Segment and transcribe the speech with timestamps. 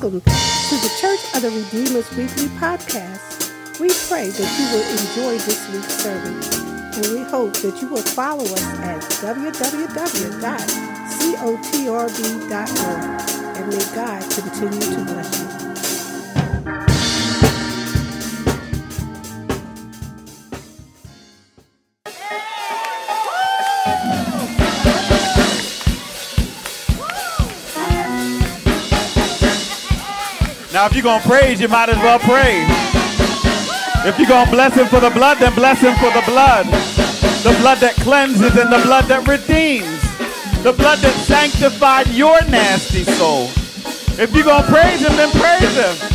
[0.00, 3.52] Welcome to the Church of the Redeemer's Weekly Podcast.
[3.78, 6.40] We pray that you will enjoy this week's sermon,
[6.94, 10.40] and we hope that you will follow us at www.cotrb.org.
[13.58, 15.49] And may God continue to bless you.
[30.80, 32.64] Now, if you're going to praise, you might as well praise.
[34.08, 36.64] If you're going to bless him for the blood, then bless him for the blood.
[37.44, 40.00] The blood that cleanses and the blood that redeems.
[40.62, 43.48] The blood that sanctified your nasty soul.
[44.18, 46.09] If you're going to praise him, then praise him.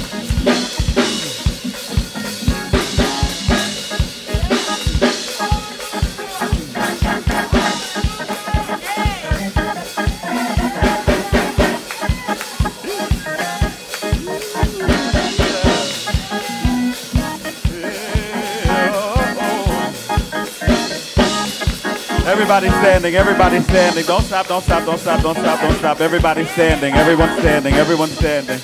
[22.46, 24.05] Everybody standing, everybody standing.
[24.05, 25.99] Don't stop, don't stop, don't stop, don't stop, don't stop.
[25.99, 28.60] Everybody standing, everyone standing, everyone standing.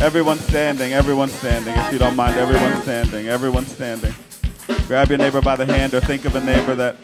[0.00, 1.72] Everyone standing, everyone standing.
[1.72, 4.12] If you don't mind, everyone standing, everyone standing.
[4.88, 6.96] Grab your neighbor by the hand or think of a neighbor that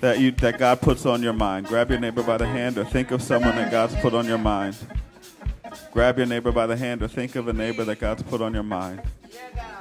[0.00, 1.66] that you that God puts on your mind.
[1.66, 4.38] Grab your neighbor by the hand or think of someone that God's put on your
[4.38, 4.74] mind.
[5.92, 8.54] Grab your neighbor by the hand or think of a neighbor that God's put on
[8.54, 9.02] your mind.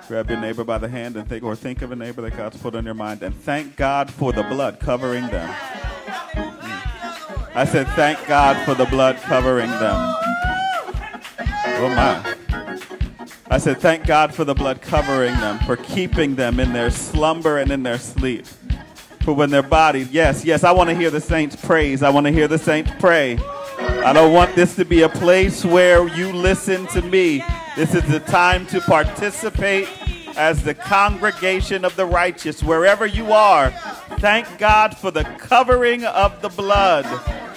[0.07, 2.57] Grab your neighbor by the hand and think, or think of a neighbor that God's
[2.57, 5.49] put on your mind, and thank God for the blood covering them.
[7.55, 10.15] I said, thank God for the blood covering them.
[11.39, 12.35] Oh my.
[13.49, 17.59] I said, thank God for the blood covering them, for keeping them in their slumber
[17.59, 18.45] and in their sleep.
[19.21, 22.03] For when their bodies, yes, yes, I want to hear the saints praise.
[22.03, 23.37] I want to hear the saints pray.
[23.77, 27.41] I don't want this to be a place where you listen to me.
[27.75, 29.87] This is the time to participate
[30.37, 33.71] as the congregation of the righteous, wherever you are.
[34.19, 37.03] Thank God for the covering of the blood,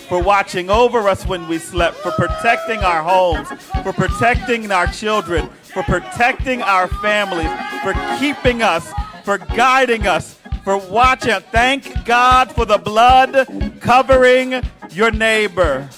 [0.08, 3.46] for watching over us when we slept, for protecting our homes,
[3.82, 7.50] for protecting our children, for protecting our families,
[7.82, 8.90] for keeping us,
[9.22, 11.40] for guiding us, for watching.
[11.52, 13.46] Thank God for the blood
[13.80, 15.90] covering your neighbor.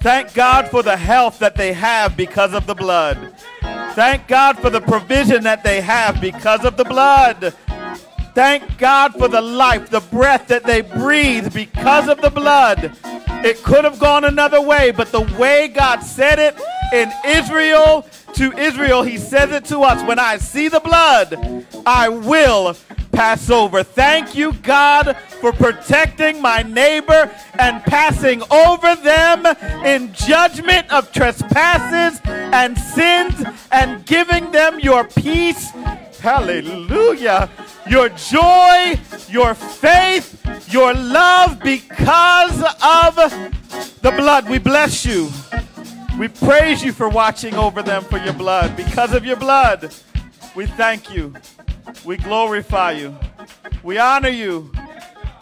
[0.00, 3.34] Thank God for the health that they have because of the blood.
[4.00, 7.52] Thank God for the provision that they have because of the blood.
[8.34, 12.96] Thank God for the life, the breath that they breathe because of the blood.
[13.44, 16.58] It could have gone another way, but the way God said it
[16.94, 20.02] in Israel to Israel, He says it to us.
[20.08, 22.78] When I see the blood, I will
[23.20, 23.82] pass over.
[23.82, 29.44] Thank you, God, for protecting my neighbor and passing over them
[29.84, 35.68] in judgment of trespasses and sins and giving them your peace.
[36.22, 37.50] Hallelujah.
[37.86, 38.98] Your joy,
[39.28, 43.16] your faith, your love because of
[44.00, 44.48] the blood.
[44.48, 45.28] We bless you.
[46.18, 48.78] We praise you for watching over them for your blood.
[48.78, 49.94] Because of your blood,
[50.56, 51.34] we thank you.
[52.04, 53.16] We glorify you.
[53.82, 54.72] We honor you.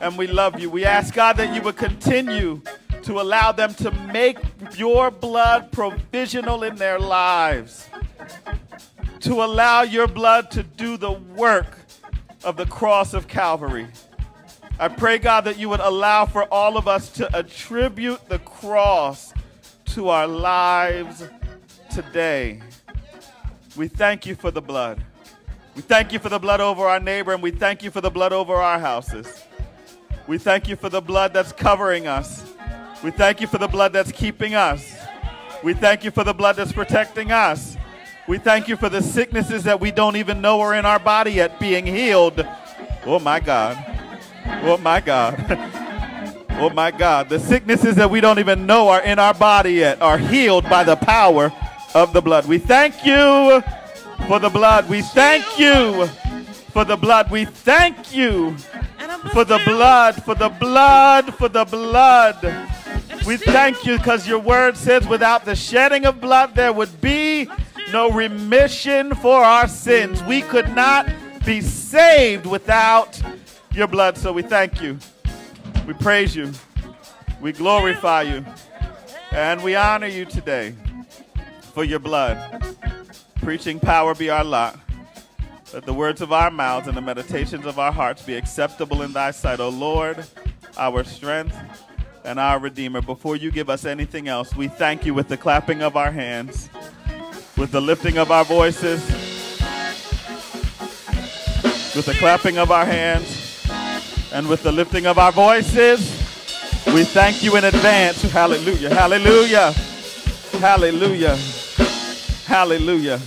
[0.00, 0.70] And we love you.
[0.70, 2.62] We ask God that you would continue
[3.02, 4.38] to allow them to make
[4.76, 7.88] your blood provisional in their lives.
[9.20, 11.78] To allow your blood to do the work
[12.44, 13.88] of the cross of Calvary.
[14.78, 19.34] I pray, God, that you would allow for all of us to attribute the cross
[19.86, 21.24] to our lives
[21.90, 22.60] today.
[23.76, 25.02] We thank you for the blood.
[25.78, 28.10] We thank you for the blood over our neighbor, and we thank you for the
[28.10, 29.44] blood over our houses.
[30.26, 32.52] We thank you for the blood that's covering us.
[33.04, 34.92] We thank you for the blood that's keeping us.
[35.62, 37.76] We thank you for the blood that's protecting us.
[38.26, 41.34] We thank you for the sicknesses that we don't even know are in our body
[41.34, 42.44] yet being healed.
[43.06, 43.78] Oh my God.
[44.64, 45.36] Oh my God.
[46.60, 47.28] Oh my God.
[47.28, 50.82] The sicknesses that we don't even know are in our body yet are healed by
[50.82, 51.52] the power
[51.94, 52.46] of the blood.
[52.46, 53.62] We thank you
[54.26, 54.88] for the blood.
[54.88, 56.06] We thank you
[56.72, 57.30] for the blood.
[57.30, 58.56] We thank you
[59.32, 62.42] for the blood, for the blood, for the blood.
[63.26, 67.48] We thank you because your word says without the shedding of blood, there would be
[67.92, 70.22] no remission for our sins.
[70.24, 71.08] We could not
[71.44, 73.20] be saved without
[73.72, 74.18] your blood.
[74.18, 74.98] So we thank you.
[75.86, 76.52] We praise you.
[77.40, 78.44] We glorify you.
[79.30, 80.74] And we honor you today
[81.72, 82.76] for your blood.
[83.48, 84.78] Preaching power be our lot.
[85.72, 89.14] Let the words of our mouths and the meditations of our hearts be acceptable in
[89.14, 90.22] thy sight, O Lord,
[90.76, 91.56] our strength
[92.26, 93.00] and our Redeemer.
[93.00, 96.68] Before you give us anything else, we thank you with the clapping of our hands.
[97.56, 99.00] with the lifting of our voices,
[101.96, 103.66] with the clapping of our hands,
[104.30, 106.00] and with the lifting of our voices,
[106.88, 108.20] we thank you in advance.
[108.20, 109.72] Hallelujah, hallelujah,
[110.60, 111.36] hallelujah,
[112.44, 113.18] hallelujah.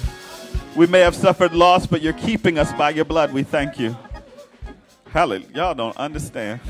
[0.76, 3.34] We may have suffered loss, but you're keeping us by your blood.
[3.34, 3.96] We thank you.
[5.10, 5.48] Hallelujah.
[5.54, 6.62] Y'all don't understand.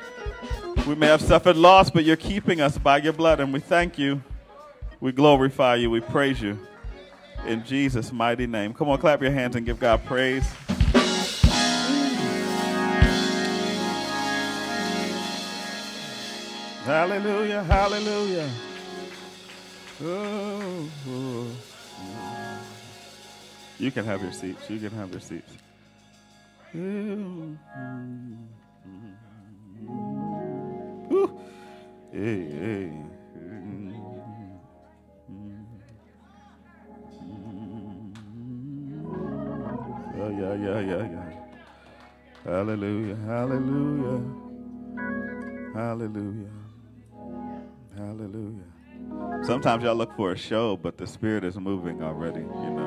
[0.86, 3.98] we may have suffered loss, but you're keeping us by your blood, and we thank
[3.98, 4.22] you.
[5.00, 5.90] We glorify you.
[5.90, 6.58] We praise you.
[7.46, 8.74] In Jesus' mighty name.
[8.74, 10.44] Come on, clap your hands and give God praise.
[16.84, 18.50] Hallelujah, hallelujah.
[20.04, 21.46] Oh, oh.
[23.82, 24.70] You can have your seats.
[24.70, 25.52] You can have your seats.
[26.76, 27.58] Ooh.
[32.12, 32.92] Hey, hey.
[40.14, 41.32] Oh, yeah, yeah, yeah, yeah.
[42.44, 44.22] Hallelujah, hallelujah,
[45.74, 46.50] hallelujah,
[47.96, 48.70] hallelujah.
[49.44, 52.81] Sometimes y'all look for a show, but the Spirit is moving already, you know.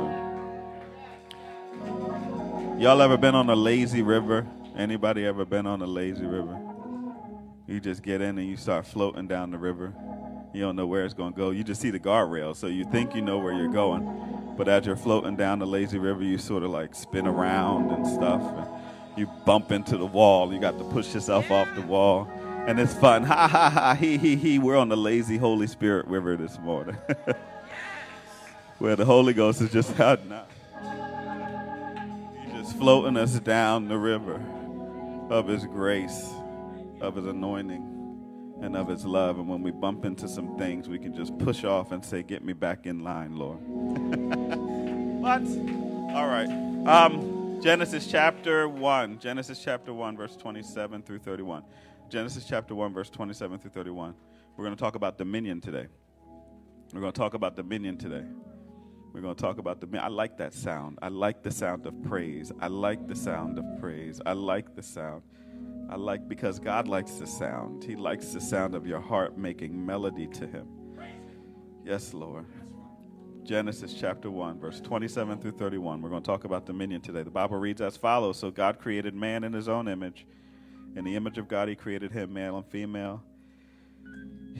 [2.77, 4.45] Y'all ever been on a lazy river?
[4.77, 6.59] Anybody ever been on a lazy river?
[7.67, 9.93] You just get in and you start floating down the river.
[10.53, 11.51] You don't know where it's going to go.
[11.51, 14.55] You just see the guardrail, so you think you know where you're going.
[14.57, 18.05] But as you're floating down the lazy river, you sort of like spin around and
[18.05, 18.41] stuff.
[18.41, 18.67] And
[19.15, 20.53] you bump into the wall.
[20.53, 22.27] You got to push yourself off the wall.
[22.67, 23.23] And it's fun.
[23.23, 24.59] Ha ha ha, he he he.
[24.59, 26.97] We're on the lazy Holy Spirit river this morning.
[28.79, 30.43] Where the Holy Ghost is just out now
[32.77, 34.43] floating us down the river
[35.29, 36.29] of His grace,
[37.01, 39.37] of His anointing, and of His love.
[39.39, 42.43] And when we bump into some things, we can just push off and say, Get
[42.43, 43.59] me back in line, Lord.
[45.21, 45.41] what?
[46.15, 46.49] All right.
[46.87, 49.19] Um, Genesis chapter 1.
[49.19, 51.63] Genesis chapter 1, verse 27 through 31.
[52.09, 54.13] Genesis chapter 1, verse 27 through 31.
[54.55, 55.87] We're going to talk about dominion today.
[56.93, 58.23] We're going to talk about dominion today.
[59.15, 59.87] We're going to talk about the.
[59.97, 60.99] I like that sound.
[61.01, 62.51] I like the sound of praise.
[62.59, 64.19] I like the sound of praise.
[64.25, 65.21] I like the sound.
[65.89, 67.85] I like because God likes the sound.
[67.85, 70.67] He likes the sound of your heart making melody to Him.
[71.85, 72.45] Yes, Lord.
[73.43, 76.01] Genesis chapter 1, verse 27 through 31.
[76.01, 77.23] We're going to talk about dominion today.
[77.23, 80.25] The Bible reads as follows So God created man in His own image.
[80.97, 83.23] In the image of God, He created him, male and female.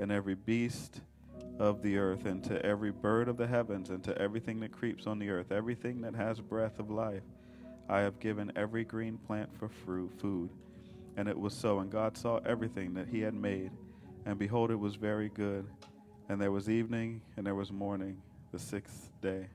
[0.00, 1.00] and every beast
[1.58, 5.06] of the earth, and to every bird of the heavens, and to everything that creeps
[5.06, 7.22] on the earth, everything that has breath of life.
[7.88, 10.50] I have given every green plant for fruit, food.
[11.16, 11.80] And it was so.
[11.80, 13.72] And God saw everything that he had made,
[14.24, 15.66] and behold, it was very good.
[16.28, 18.22] And there was evening, and there was morning,
[18.52, 19.48] the sixth day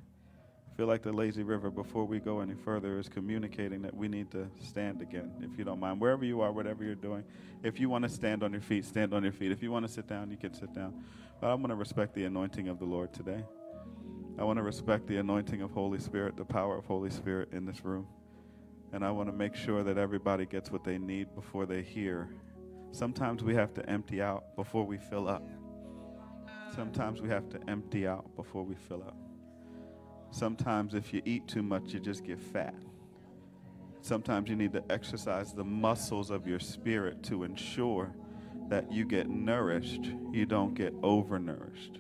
[0.75, 4.29] feel like the lazy river, before we go any further, is communicating that we need
[4.32, 6.01] to stand again, if you don't mind.
[6.01, 7.24] Wherever you are, whatever you're doing,
[7.63, 9.51] if you want to stand on your feet, stand on your feet.
[9.51, 10.94] If you want to sit down, you can sit down.
[11.39, 13.44] But I want to respect the anointing of the Lord today.
[14.38, 17.65] I want to respect the anointing of Holy Spirit, the power of Holy Spirit in
[17.65, 18.08] this room.
[18.91, 22.29] And I want to make sure that everybody gets what they need before they hear.
[22.91, 25.48] Sometimes we have to empty out before we fill up.
[26.75, 29.15] Sometimes we have to empty out before we fill up.
[30.32, 32.75] Sometimes, if you eat too much, you just get fat.
[34.01, 38.13] Sometimes you need to exercise the muscles of your spirit to ensure
[38.70, 42.00] that you get nourished, you don't get overnourished.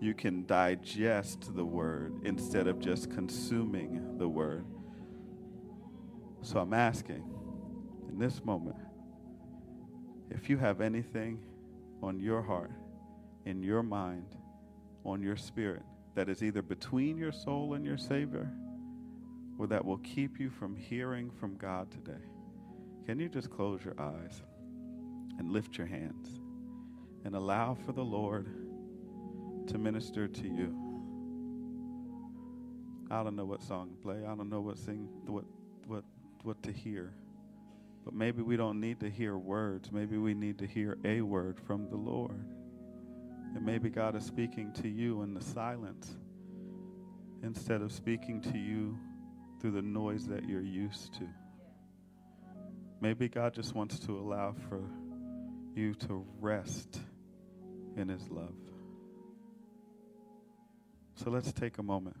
[0.00, 4.64] You can digest the word instead of just consuming the word.
[6.42, 7.24] So I'm asking
[8.08, 8.76] in this moment
[10.30, 11.40] if you have anything
[12.02, 12.70] on your heart,
[13.44, 14.36] in your mind,
[15.04, 15.82] on your spirit
[16.14, 18.50] that is either between your soul and your Savior
[19.58, 22.24] or that will keep you from hearing from God today,
[23.06, 24.42] can you just close your eyes
[25.38, 26.40] and lift your hands
[27.24, 28.46] and allow for the Lord
[29.68, 30.76] to minister to you?
[33.10, 34.18] I don't know what song to play.
[34.24, 35.44] I don't know what sing what
[35.86, 36.04] what
[36.42, 37.12] what to hear.
[38.04, 39.90] But maybe we don't need to hear words.
[39.92, 42.46] Maybe we need to hear a word from the Lord.
[43.54, 46.16] And maybe God is speaking to you in the silence.
[47.42, 48.98] instead of speaking to you
[49.60, 51.26] through the noise that you're used to.
[53.00, 54.82] Maybe God just wants to allow for
[55.74, 57.00] you to rest
[57.96, 58.54] in His love.
[61.16, 62.16] So let's take a moment.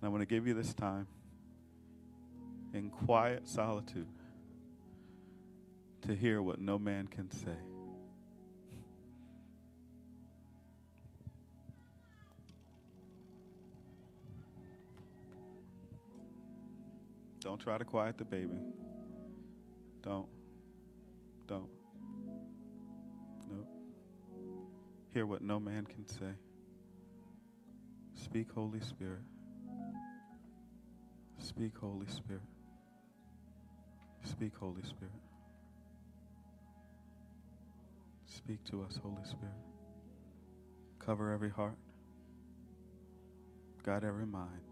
[0.00, 1.06] And I want to give you this time
[2.72, 4.06] in quiet solitude
[6.02, 7.56] to hear what no man can say.
[17.50, 18.60] Don't try to quiet the baby.
[20.02, 20.28] Don't.
[21.48, 21.68] Don't.
[23.50, 23.66] Nope.
[25.12, 26.30] Hear what no man can say.
[28.14, 29.24] Speak, Holy Spirit.
[31.40, 32.44] Speak, Holy Spirit.
[34.22, 35.12] Speak, Holy Spirit.
[38.26, 39.56] Speak to us, Holy Spirit.
[41.00, 41.78] Cover every heart,
[43.82, 44.69] guide every mind.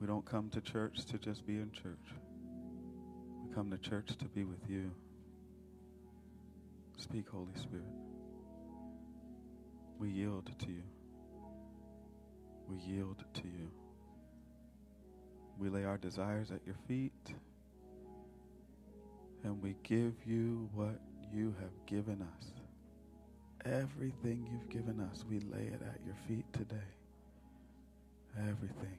[0.00, 2.14] We don't come to church to just be in church.
[3.42, 4.90] We come to church to be with you.
[6.98, 7.84] Speak, Holy Spirit.
[9.98, 10.82] We yield to you.
[12.68, 13.70] We yield to you.
[15.58, 17.12] We lay our desires at your feet
[19.44, 21.00] and we give you what
[21.32, 22.50] you have given us.
[23.64, 26.76] Everything you've given us, we lay it at your feet today.
[28.38, 28.98] Everything.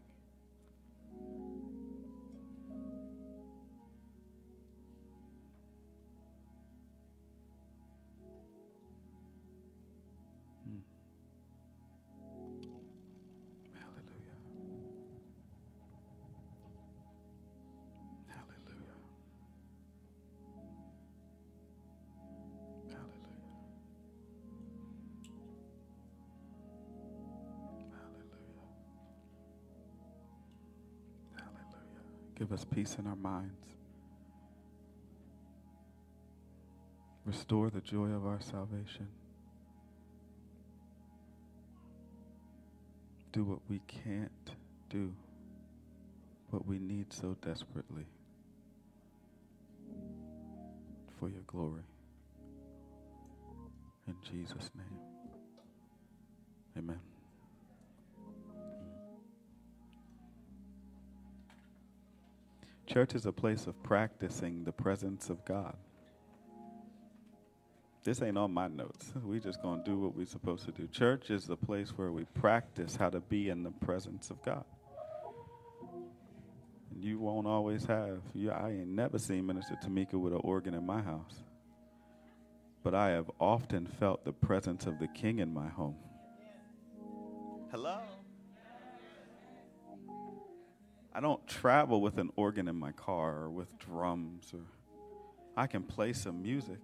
[32.48, 33.66] Give us peace in our minds.
[37.26, 39.10] Restore the joy of our salvation.
[43.34, 44.32] Do what we can't
[44.90, 45.14] do,
[46.52, 48.06] what we need so desperately
[51.20, 51.84] for your glory.
[54.08, 55.02] In Jesus' name.
[56.78, 57.17] Amen.
[62.88, 65.76] Church is a place of practicing the presence of God.
[68.06, 69.12] This ain't on my notes.
[69.22, 70.88] We just to do what we're supposed to do.
[70.88, 74.64] Church is the place where we practice how to be in the presence of God.
[76.94, 78.22] And you won't always have.
[78.34, 81.44] You, I ain't never seen Minister Tamika with an organ in my house.
[82.82, 85.98] But I have often felt the presence of the King in my home.
[87.70, 88.00] Hello?
[91.18, 94.60] I don't travel with an organ in my car or with drums or
[95.60, 96.78] I can play some music,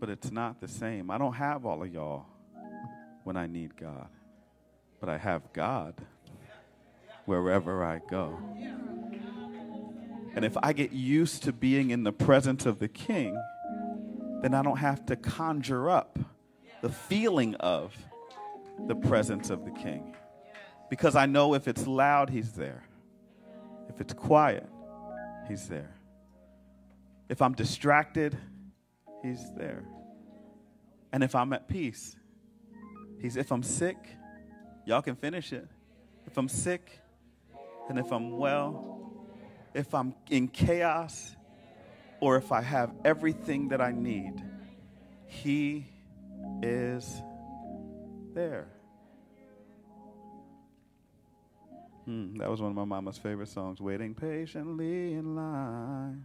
[0.00, 1.08] but it's not the same.
[1.12, 2.26] I don't have all of y'all
[3.22, 4.08] when I need God,
[4.98, 5.94] but I have God
[7.26, 8.40] wherever I go.
[10.34, 13.40] And if I get used to being in the presence of the King,
[14.42, 16.18] then I don't have to conjure up
[16.82, 17.96] the feeling of
[18.88, 20.16] the presence of the King.
[20.90, 22.82] Because I know if it's loud, He's there.
[23.96, 24.68] If it's quiet,
[25.48, 25.94] He's there.
[27.30, 28.36] If I'm distracted,
[29.22, 29.84] He's there.
[31.14, 32.14] And if I'm at peace,
[33.22, 33.96] He's if I'm sick,
[34.84, 35.66] y'all can finish it.
[36.26, 37.00] If I'm sick,
[37.88, 39.14] and if I'm well,
[39.72, 41.34] if I'm in chaos,
[42.20, 44.34] or if I have everything that I need,
[45.26, 45.86] He
[46.62, 47.22] is
[48.34, 48.68] there.
[52.06, 53.80] Hmm, that was one of my mama's favorite songs.
[53.80, 56.24] Waiting patiently in line.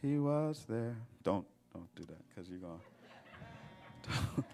[0.00, 0.96] He was there.
[1.22, 2.80] Don't don't do that because you're going.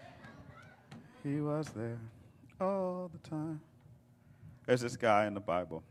[1.23, 1.99] he was there
[2.61, 3.61] all the time.
[4.67, 5.83] There's this guy in the Bible.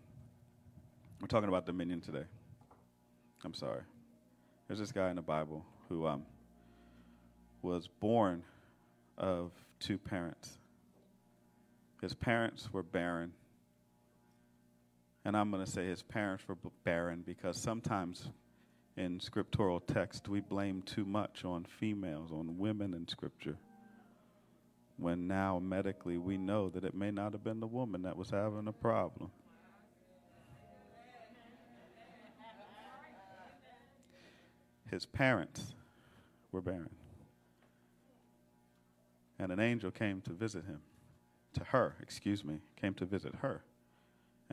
[1.21, 2.25] We're talking about dominion today.
[3.45, 3.81] I'm sorry.
[4.67, 6.23] There's this guy in the Bible who um,
[7.61, 8.43] was born
[9.17, 10.57] of two parents.
[12.01, 13.31] His parents were barren.
[15.25, 18.29] And I'm going to say his parents were barren because sometimes
[18.97, 23.57] in scriptural text we blame too much on females, on women in scripture.
[24.97, 28.29] When now medically we know that it may not have been the woman that was
[28.29, 29.31] having a problem.
[34.91, 35.73] His parents
[36.51, 36.89] were barren.
[39.39, 40.81] And an angel came to visit him
[41.53, 43.63] to her, excuse me, came to visit her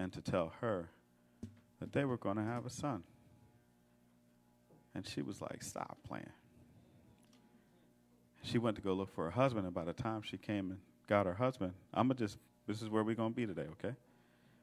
[0.01, 0.89] and to tell her
[1.79, 3.03] that they were going to have a son.
[4.95, 6.31] And she was like, Stop playing.
[8.43, 10.81] She went to go look for her husband, and by the time she came and
[11.07, 13.67] got her husband, I'm going to just, this is where we're going to be today,
[13.73, 13.95] okay?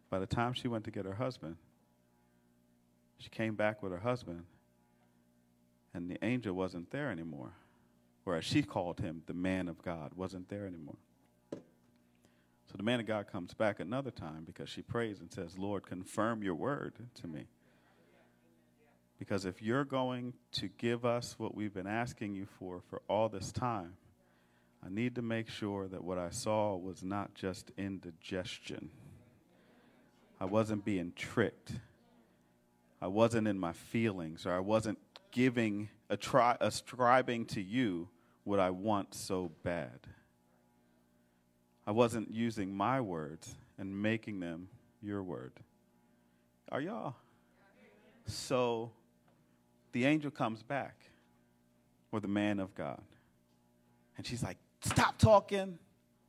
[0.09, 1.57] By the time she went to get her husband,
[3.19, 4.45] she came back with her husband,
[5.93, 7.51] and the angel wasn't there anymore.
[8.25, 10.97] Or as she called him, the man of God wasn't there anymore.
[12.67, 15.87] So the man of God comes back another time because she prays and says, Lord,
[15.87, 17.47] confirm your word to me.
[19.17, 23.29] Because if you're going to give us what we've been asking you for for all
[23.29, 23.93] this time,
[24.85, 28.89] I need to make sure that what I saw was not just indigestion.
[30.39, 31.71] I wasn't being tricked.
[33.01, 34.99] I wasn't in my feelings, or I wasn't
[35.31, 38.09] giving, a tri- ascribing to you
[38.43, 39.99] what I want so bad.
[41.87, 44.67] I wasn't using my words and making them
[45.01, 45.53] your word.
[46.69, 47.15] Are y'all?
[48.25, 48.91] So
[49.93, 50.97] the angel comes back,
[52.11, 53.01] or the man of God.
[54.17, 55.79] And she's like, Stop talking.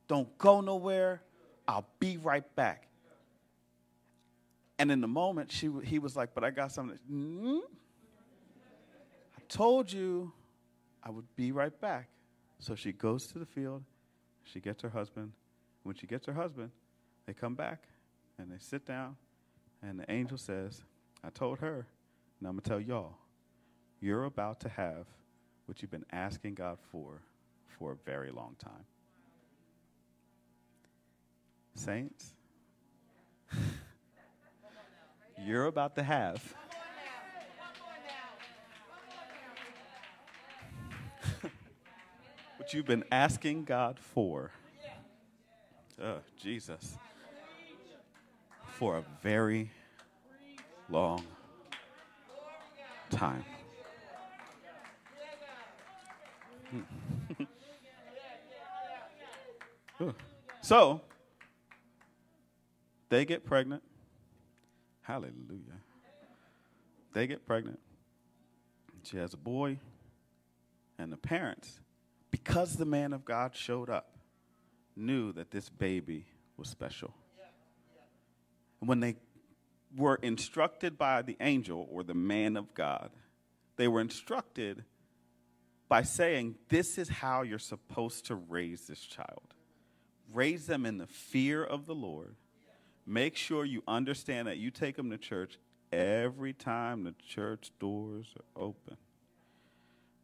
[0.07, 1.21] Don't go nowhere.
[1.67, 2.87] I'll be right back.
[4.79, 6.97] And in the moment, she, he was like, But I got something.
[7.11, 7.57] Mm-hmm.
[9.37, 10.31] I told you
[11.03, 12.07] I would be right back.
[12.59, 13.83] So she goes to the field.
[14.45, 15.33] She gets her husband.
[15.83, 16.71] When she gets her husband,
[17.25, 17.83] they come back
[18.37, 19.15] and they sit down.
[19.81, 20.81] And the angel says,
[21.23, 21.87] I told her,
[22.39, 23.17] and I'm going to tell y'all,
[24.01, 25.05] you're about to have
[25.65, 27.21] what you've been asking God for
[27.77, 28.85] for a very long time.
[31.75, 32.33] Saints,
[35.45, 36.55] you're about to have
[42.57, 44.51] what you've been asking God for.
[46.01, 46.97] Oh, Jesus.
[48.77, 49.69] For a very
[50.89, 51.25] long
[53.09, 53.43] time.
[56.71, 56.81] Hmm.
[60.61, 61.01] so,
[63.09, 63.83] they get pregnant.
[65.01, 65.81] Hallelujah.
[67.13, 67.79] They get pregnant.
[69.03, 69.79] She has a boy.
[70.97, 71.79] And the parents,
[72.29, 74.18] because the man of God showed up,
[74.99, 76.25] knew that this baby
[76.57, 77.13] was special.
[78.79, 79.15] And when they
[79.95, 83.09] were instructed by the angel or the man of God,
[83.75, 84.83] they were instructed
[85.87, 89.53] by saying, This is how you're supposed to raise this child.
[90.33, 92.35] Raise them in the fear of the Lord.
[93.05, 95.57] Make sure you understand that you take them to church
[95.91, 98.97] every time the church doors are open.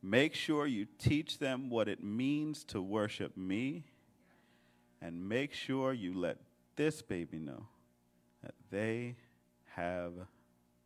[0.03, 3.85] Make sure you teach them what it means to worship me.
[5.05, 6.37] And make sure you let
[6.75, 7.67] this baby know
[8.41, 9.15] that they
[9.75, 10.13] have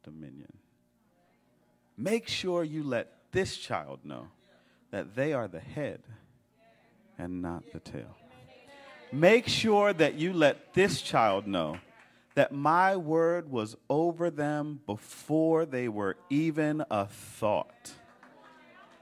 [0.04, 0.52] dominion.
[1.96, 4.28] Make sure you let this child know
[4.92, 6.02] that they are the head
[7.18, 8.18] and not the tail.
[9.14, 11.78] Make sure that you let this child know
[12.36, 17.94] that my word was over them before they were even a thought.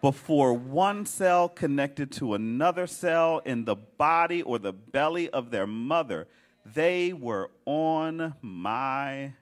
[0.02, 5.66] Before one cell connected to another cell in the body or the belly of their
[5.66, 6.28] mother,
[6.66, 9.34] they were on my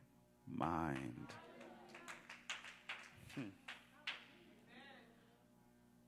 [0.48, 1.28] mind.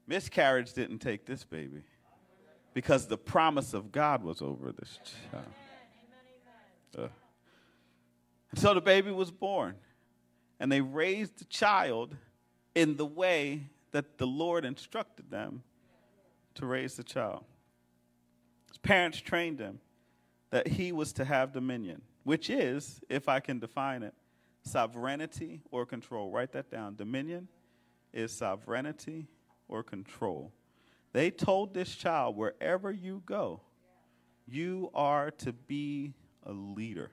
[0.07, 1.83] Miscarriage didn't take this baby
[2.73, 4.99] because the promise of God was over this
[5.31, 5.45] child.
[6.97, 7.07] Uh.
[8.55, 9.75] So the baby was born,
[10.60, 12.15] and they raised the child
[12.73, 13.63] in the way
[13.97, 15.63] that the Lord instructed them
[16.53, 17.43] to raise the child.
[18.67, 19.79] His parents trained him
[20.51, 24.13] that he was to have dominion, which is, if I can define it,
[24.62, 26.29] sovereignty or control.
[26.29, 26.93] Write that down.
[26.95, 27.47] Dominion
[28.13, 29.29] is sovereignty
[29.67, 30.53] or control.
[31.12, 33.62] They told this child, wherever you go,
[34.45, 37.10] you are to be a leader.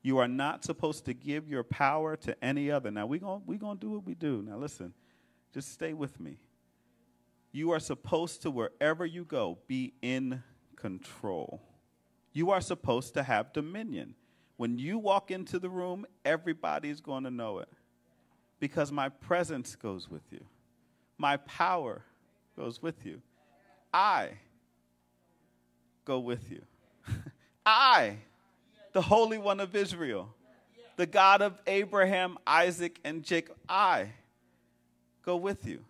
[0.00, 2.90] You are not supposed to give your power to any other.
[2.90, 4.42] Now, we're going we gonna do what we do.
[4.48, 4.94] Now, listen,
[5.52, 6.38] just stay with me.
[7.52, 10.42] You are supposed to, wherever you go, be in
[10.76, 11.60] control.
[12.32, 14.14] You are supposed to have dominion.
[14.56, 17.68] When you walk into the room, everybody's going to know it
[18.60, 20.44] because my presence goes with you
[21.20, 22.02] my power
[22.56, 23.20] goes with you.
[23.92, 24.30] I
[26.06, 26.62] go with you.
[27.66, 28.16] I,
[28.94, 30.34] the Holy One of Israel,
[30.96, 34.12] the God of Abraham, Isaac, and Jacob, I
[35.24, 35.84] go with you.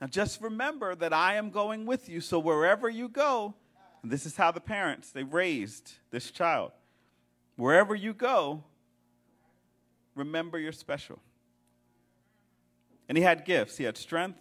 [0.00, 3.54] Now just remember that I am going with you, so wherever you go,
[4.02, 6.72] This is how the parents they raised this child.
[7.56, 8.64] Wherever you go,
[10.14, 11.18] remember you're special.
[13.08, 13.76] And he had gifts.
[13.76, 14.40] He had strength,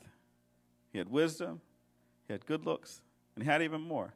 [0.91, 1.59] he had wisdom,
[2.27, 3.01] he had good looks,
[3.35, 4.13] and he had even more.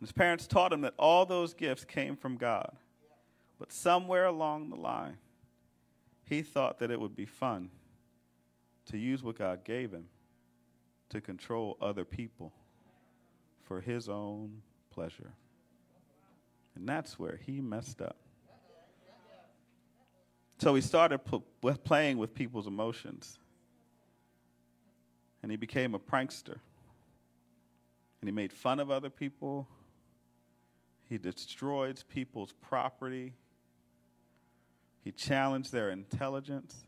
[0.00, 2.74] And his parents taught him that all those gifts came from God.
[3.58, 5.16] But somewhere along the line,
[6.24, 7.70] he thought that it would be fun
[8.88, 10.06] to use what God gave him
[11.10, 12.52] to control other people
[13.62, 15.32] for his own pleasure.
[16.74, 18.16] And that's where he messed up.
[20.58, 23.38] So he started p- playing with people's emotions.
[25.42, 26.58] And he became a prankster.
[28.20, 29.68] And he made fun of other people.
[31.08, 33.34] He destroyed people's property.
[35.04, 36.87] He challenged their intelligence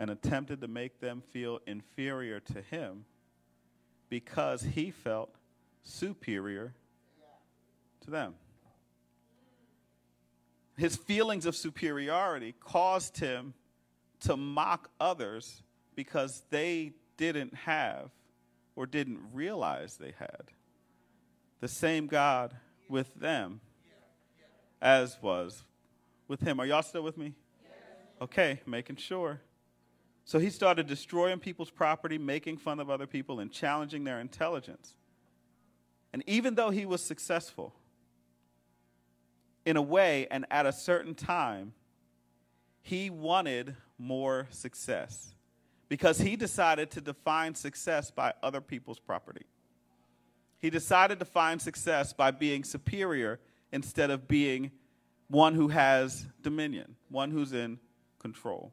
[0.00, 3.04] and attempted to make them feel inferior to him
[4.08, 5.34] because he felt
[5.82, 6.72] superior
[8.00, 8.32] to them.
[10.78, 13.52] His feelings of superiority caused him
[14.20, 15.62] to mock others
[15.94, 18.08] because they didn't have
[18.76, 20.44] or didn't realize they had
[21.60, 22.56] the same God
[22.88, 23.60] with them
[24.80, 25.62] as was
[26.26, 26.58] with him.
[26.58, 27.34] Are y'all still with me?
[28.22, 29.42] Okay, making sure.
[30.30, 34.94] So he started destroying people's property, making fun of other people, and challenging their intelligence.
[36.12, 37.74] And even though he was successful,
[39.66, 41.72] in a way and at a certain time,
[42.80, 45.34] he wanted more success
[45.88, 49.46] because he decided to define success by other people's property.
[50.60, 53.40] He decided to find success by being superior
[53.72, 54.70] instead of being
[55.26, 57.80] one who has dominion, one who's in
[58.20, 58.72] control.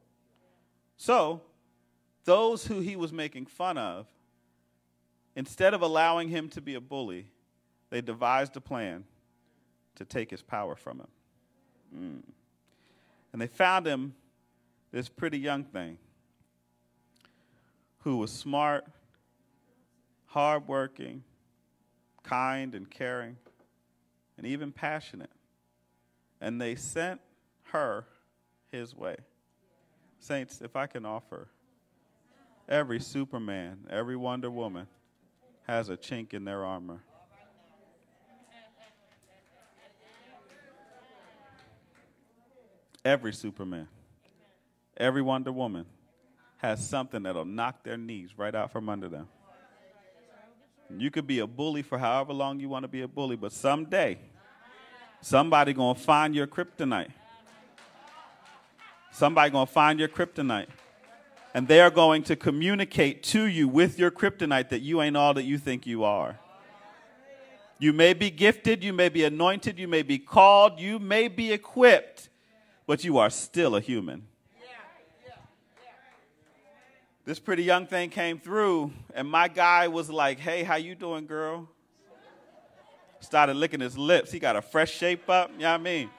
[0.98, 1.40] So,
[2.24, 4.06] those who he was making fun of,
[5.36, 7.30] instead of allowing him to be a bully,
[7.88, 9.04] they devised a plan
[9.94, 11.08] to take his power from him.
[11.96, 12.22] Mm.
[13.32, 14.14] And they found him
[14.90, 15.98] this pretty young thing
[17.98, 18.86] who was smart,
[20.26, 21.22] hardworking,
[22.24, 23.36] kind and caring,
[24.36, 25.30] and even passionate.
[26.40, 27.20] And they sent
[27.72, 28.06] her
[28.72, 29.16] his way.
[30.18, 31.48] Saints, if I can offer
[32.68, 34.86] Every Superman, every Wonder Woman
[35.66, 37.00] has a chink in their armor.
[43.02, 43.88] Every Superman,
[44.98, 45.86] every Wonder Woman
[46.58, 49.28] has something that'll knock their knees right out from under them.
[50.94, 53.52] You could be a bully for however long you want to be a bully, but
[53.52, 54.18] someday
[55.22, 57.12] somebody gonna find your kryptonite.
[59.18, 60.68] Somebody gonna find your kryptonite
[61.52, 65.34] and they are going to communicate to you with your kryptonite that you ain't all
[65.34, 66.38] that you think you are.
[67.80, 71.52] You may be gifted, you may be anointed, you may be called, you may be
[71.52, 72.28] equipped,
[72.86, 74.24] but you are still a human.
[77.24, 81.26] This pretty young thing came through, and my guy was like, "Hey, how you doing,
[81.26, 81.68] girl?"
[83.18, 84.30] Started licking his lips.
[84.30, 85.50] He got a fresh shape up.
[85.54, 86.10] You know what I mean?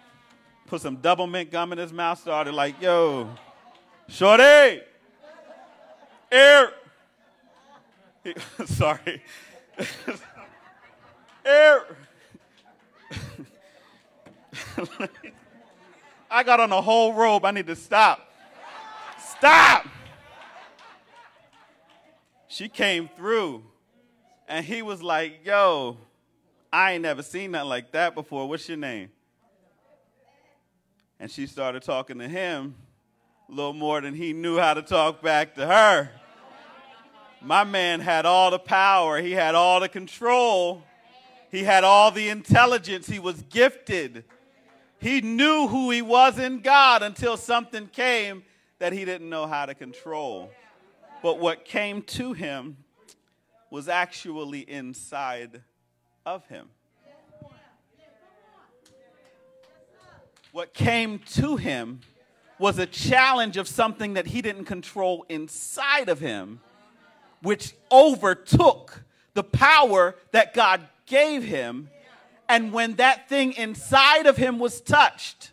[0.70, 2.20] Put some Doublemint gum in his mouth.
[2.20, 3.30] Started like, "Yo,
[4.08, 4.82] shorty,
[6.32, 6.72] Air.
[8.66, 9.24] Sorry.
[11.46, 11.86] Air.
[16.32, 17.46] I got on a whole robe.
[17.46, 18.32] I need to stop.
[19.38, 19.88] Stop.
[22.48, 23.64] She came through
[24.48, 25.98] and he was like, Yo,
[26.72, 28.48] I ain't never seen nothing like that before.
[28.48, 29.10] What's your name?
[31.20, 32.76] And she started talking to him
[33.50, 36.10] a little more than he knew how to talk back to her.
[37.42, 40.84] My man had all the power, he had all the control,
[41.52, 44.24] he had all the intelligence, he was gifted.
[45.00, 48.44] He knew who he was in God until something came
[48.80, 50.52] that he didn't know how to control.
[51.24, 52.78] But what came to him
[53.70, 55.62] was actually inside
[56.26, 56.68] of him.
[60.52, 62.02] What came to him
[62.58, 66.60] was a challenge of something that he didn't control inside of him
[67.42, 71.90] which overtook the power that God gave him.
[72.48, 75.52] And when that thing inside of him was touched,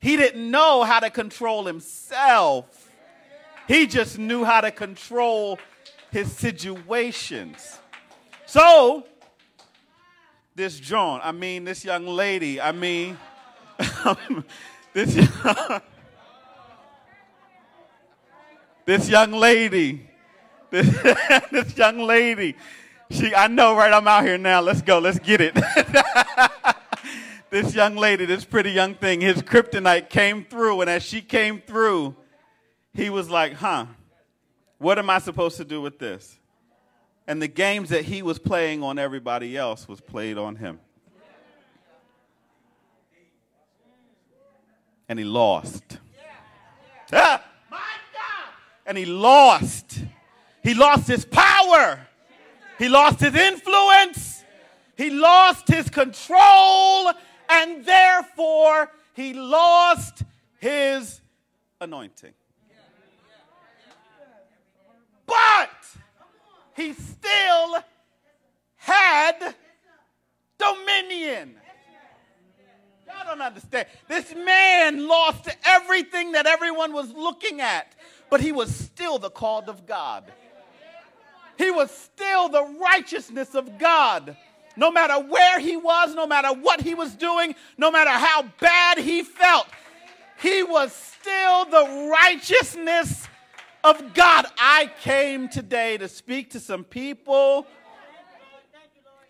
[0.00, 2.90] he didn't know how to control himself.
[3.68, 5.58] He just knew how to control
[6.12, 7.78] his situations.
[8.46, 9.06] So,
[10.54, 13.18] this John, I mean, this young lady, I mean,
[14.92, 15.14] this,
[18.86, 20.08] this young lady
[20.70, 20.88] this,
[21.50, 22.56] this young lady
[23.10, 23.92] She, I know, right?
[23.92, 24.60] I'm out here now.
[24.60, 24.98] Let's go.
[24.98, 25.54] Let's get it.
[27.50, 31.60] this young lady, this pretty young thing, his kryptonite came through, and as she came
[31.60, 32.16] through,
[32.92, 33.86] he was like, huh,
[34.78, 36.38] what am I supposed to do with this?
[37.28, 40.80] And the games that he was playing on everybody else was played on him.
[45.08, 45.98] And he lost.
[48.86, 50.00] And he lost.
[50.62, 52.06] He lost his power.
[52.78, 54.44] He lost his influence.
[54.96, 57.12] He lost his control.
[57.48, 60.22] And therefore, he lost
[60.58, 61.20] his
[61.80, 62.32] anointing.
[65.26, 65.70] But
[66.76, 67.82] he still
[68.76, 69.54] had
[70.58, 71.56] dominion.
[73.06, 73.86] Y'all don't understand.
[74.08, 77.94] This man lost everything that everyone was looking at,
[78.30, 80.24] but he was still the called of God.
[81.56, 84.36] He was still the righteousness of God.
[84.76, 88.98] No matter where he was, no matter what he was doing, no matter how bad
[88.98, 89.66] he felt,
[90.42, 93.26] he was still the righteousness
[93.82, 94.46] of God.
[94.58, 97.66] I came today to speak to some people.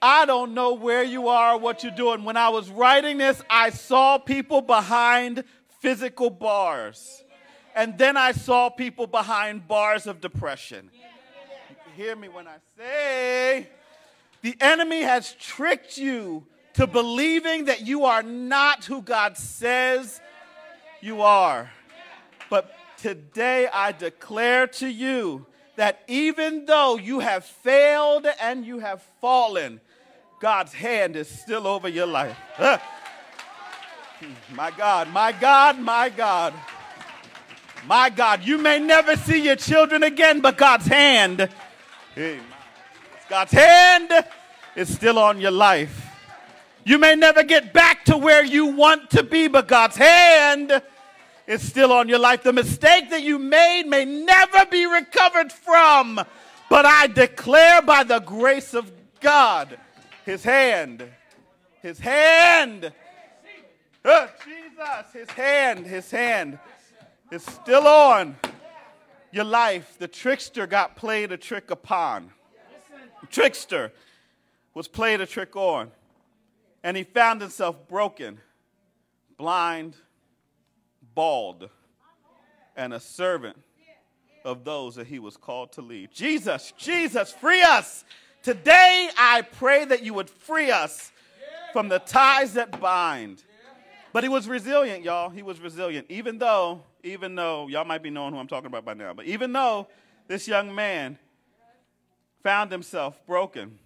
[0.06, 2.22] I don't know where you are, or what you're doing.
[2.22, 5.42] When I was writing this, I saw people behind
[5.80, 7.24] physical bars.
[7.74, 10.90] And then I saw people behind bars of depression.
[11.96, 13.68] Hear me when I say
[14.42, 20.20] the enemy has tricked you to believing that you are not who God says
[21.00, 21.68] you are.
[22.48, 29.02] But today I declare to you that even though you have failed and you have
[29.20, 29.80] fallen,
[30.38, 32.36] God's hand is still over your life.
[34.54, 36.52] my God, my God, my God.
[37.86, 41.48] My God, you may never see your children again, but God's hand,
[43.28, 44.10] God's hand
[44.74, 46.06] is still on your life.
[46.84, 50.82] You may never get back to where you want to be, but God's hand
[51.46, 52.42] is still on your life.
[52.42, 56.20] The mistake that you made may never be recovered from.
[56.68, 59.78] But I declare by the grace of God,
[60.26, 61.04] His hand,
[61.82, 62.92] His hand,
[64.04, 66.58] uh, Jesus, His hand, His hand
[67.30, 68.36] is still on
[69.30, 69.96] your life.
[70.00, 72.30] The trickster got played a trick upon.
[73.20, 73.92] The trickster
[74.74, 75.92] was played a trick on.
[76.82, 78.40] And he found himself broken,
[79.38, 79.94] blind,
[81.14, 81.70] bald,
[82.76, 83.56] and a servant
[84.44, 86.10] of those that he was called to lead.
[86.12, 88.04] Jesus, Jesus, free us.
[88.46, 91.10] Today, I pray that you would free us
[91.72, 93.42] from the ties that bind.
[94.12, 95.30] But he was resilient, y'all.
[95.30, 96.06] He was resilient.
[96.10, 99.24] Even though, even though, y'all might be knowing who I'm talking about by now, but
[99.24, 99.88] even though
[100.28, 101.18] this young man
[102.44, 103.80] found himself broken,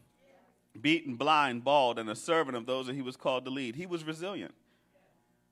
[0.79, 3.87] beaten, blind, bald, and a servant of those that he was called to lead, he
[3.87, 4.53] was resilient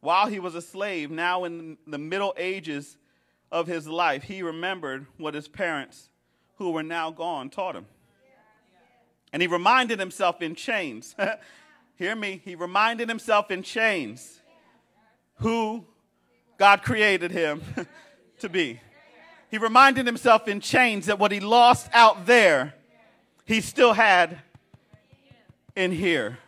[0.00, 2.98] while he was a slave, now in the middle ages
[3.50, 6.10] of his life, he remembered what his parents,
[6.56, 7.86] who were now gone, taught him.
[9.32, 11.14] And he reminded himself in chains.
[11.96, 12.40] Hear me?
[12.44, 14.40] He reminded himself in chains
[15.36, 15.84] who
[16.58, 17.62] God created him
[18.40, 18.80] to be.
[19.50, 22.74] He reminded himself in chains that what he lost out there,
[23.44, 24.38] he still had
[25.74, 26.38] in here.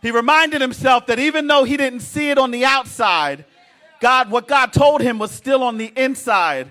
[0.00, 3.44] He reminded himself that even though he didn't see it on the outside,
[4.00, 6.70] God, what God told him was still on the inside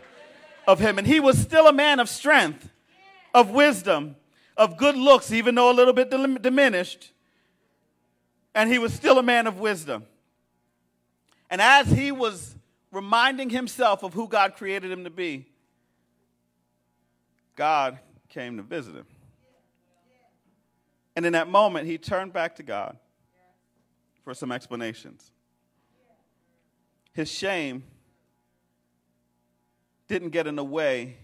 [0.65, 0.98] of him.
[0.98, 2.70] And he was still a man of strength,
[3.34, 4.15] of wisdom,
[4.58, 7.12] of good looks, even though a little bit diminished.
[8.56, 10.06] And he was still a man of wisdom.
[11.50, 12.56] And as he was
[12.91, 15.46] reminding himself of who God created him to be,
[17.56, 19.06] God came to visit him.
[21.15, 22.98] And in that moment, he turned back to God
[24.24, 25.32] for some explanations.
[27.13, 27.84] His shame
[30.08, 31.17] didn't get in the way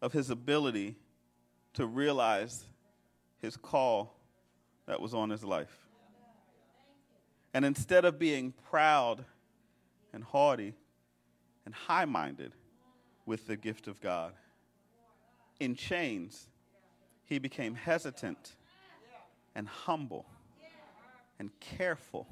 [0.00, 0.96] of his ability
[1.74, 2.64] to realize
[3.40, 4.16] his call
[4.86, 5.76] that was on his life.
[7.52, 9.24] And instead of being proud
[10.12, 10.74] and haughty
[11.64, 12.52] and high minded
[13.26, 14.32] with the gift of God,
[15.60, 16.48] in chains,
[17.24, 18.56] he became hesitant
[19.54, 20.26] and humble
[21.38, 22.26] and careful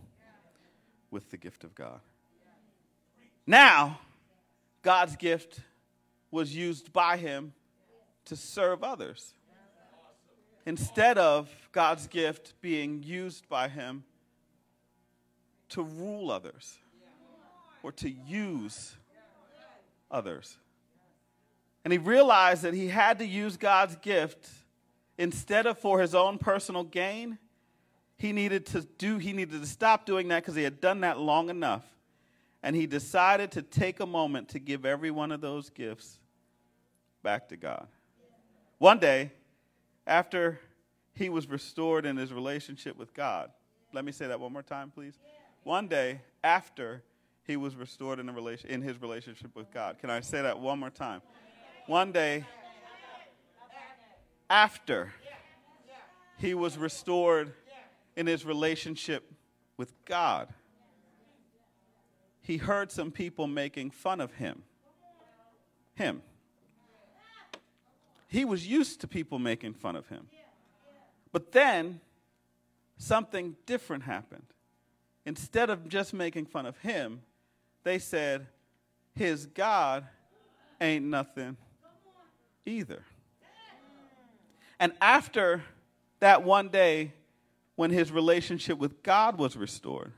[1.11, 2.00] with the gift of God.
[3.46, 4.00] Now,
[4.83, 5.61] God's gift
[6.31, 7.52] was used by him
[8.26, 9.35] to serve others
[10.66, 14.04] instead of God's gift being used by him
[15.70, 16.78] to rule others
[17.82, 18.94] or to use
[20.11, 20.56] others.
[21.85, 24.48] And he realized that he had to use God's gift
[25.18, 27.38] instead of for his own personal gain,
[28.16, 31.18] he needed to do he needed to stop doing that because he had done that
[31.18, 31.85] long enough.
[32.62, 36.20] And he decided to take a moment to give every one of those gifts
[37.24, 37.88] back to God.
[38.83, 39.31] One day,
[40.09, 40.59] after
[41.14, 43.53] he was restored in his relationship with God,
[43.92, 45.21] let me say that one more time, please.
[45.62, 47.05] One day, after
[47.45, 49.99] he was restored in, a relation, in his relationship with God.
[50.01, 51.23] Can I say that one more time?
[51.87, 52.45] One day,
[54.51, 55.12] after
[56.38, 57.55] he was restored
[58.16, 59.31] in his relationship
[59.77, 60.49] with God,
[62.40, 64.64] he heard some people making fun of him.
[65.95, 66.23] Him.
[68.33, 70.27] He was used to people making fun of him.
[71.33, 72.01] But then
[72.97, 74.47] something different happened.
[75.27, 77.21] Instead of just making fun of him,
[77.85, 78.47] they said,
[79.14, 80.07] His God
[80.81, 81.59] ain't nothing
[82.64, 83.05] either.
[84.81, 85.62] And after
[86.21, 87.12] that one day,
[87.77, 90.12] when his relationship with God was restored,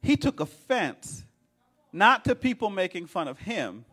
[0.00, 1.24] he took offense
[1.92, 3.84] not to people making fun of him,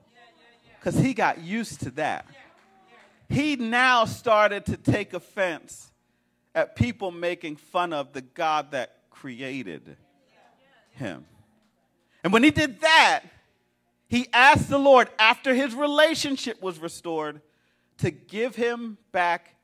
[0.78, 2.28] because he got used to that.
[3.32, 5.90] He now started to take offense
[6.54, 9.96] at people making fun of the God that created
[10.92, 11.26] him.
[12.26, 13.22] And when he did that,
[14.10, 17.42] he asked the Lord, after his relationship was restored,
[18.00, 19.56] to give him back,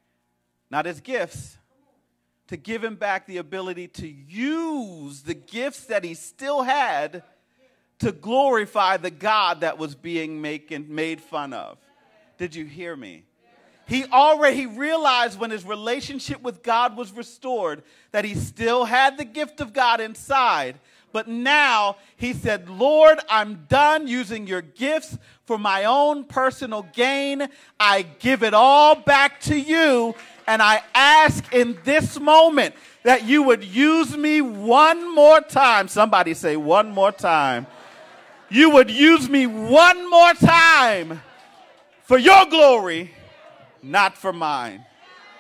[0.70, 1.58] not his gifts,
[2.48, 7.22] to give him back the ability to use the gifts that he still had
[8.00, 11.78] to glorify the God that was being make, made fun of.
[12.38, 13.26] Did you hear me?
[13.88, 19.26] He already realized when his relationship with God was restored that he still had the
[19.26, 20.80] gift of God inside,
[21.14, 27.48] but now he said, Lord, I'm done using your gifts for my own personal gain.
[27.80, 30.14] I give it all back to you.
[30.46, 35.88] And I ask in this moment that you would use me one more time.
[35.88, 37.68] Somebody say, one more time.
[38.50, 41.22] You would use me one more time
[42.04, 43.14] for your glory,
[43.88, 44.86] not for mine.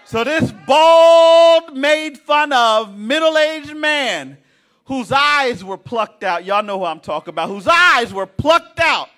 [0.05, 4.37] So, this bald, made fun of, middle aged man
[4.85, 8.79] whose eyes were plucked out, y'all know who I'm talking about, whose eyes were plucked
[8.79, 9.09] out,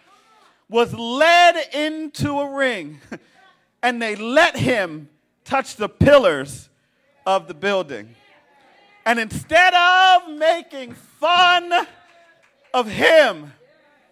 [0.67, 2.99] was led into a ring,
[3.83, 5.09] and they let him
[5.45, 6.69] touch the pillars
[7.25, 8.15] of the building.
[9.05, 11.71] And instead of making fun
[12.73, 13.53] of him,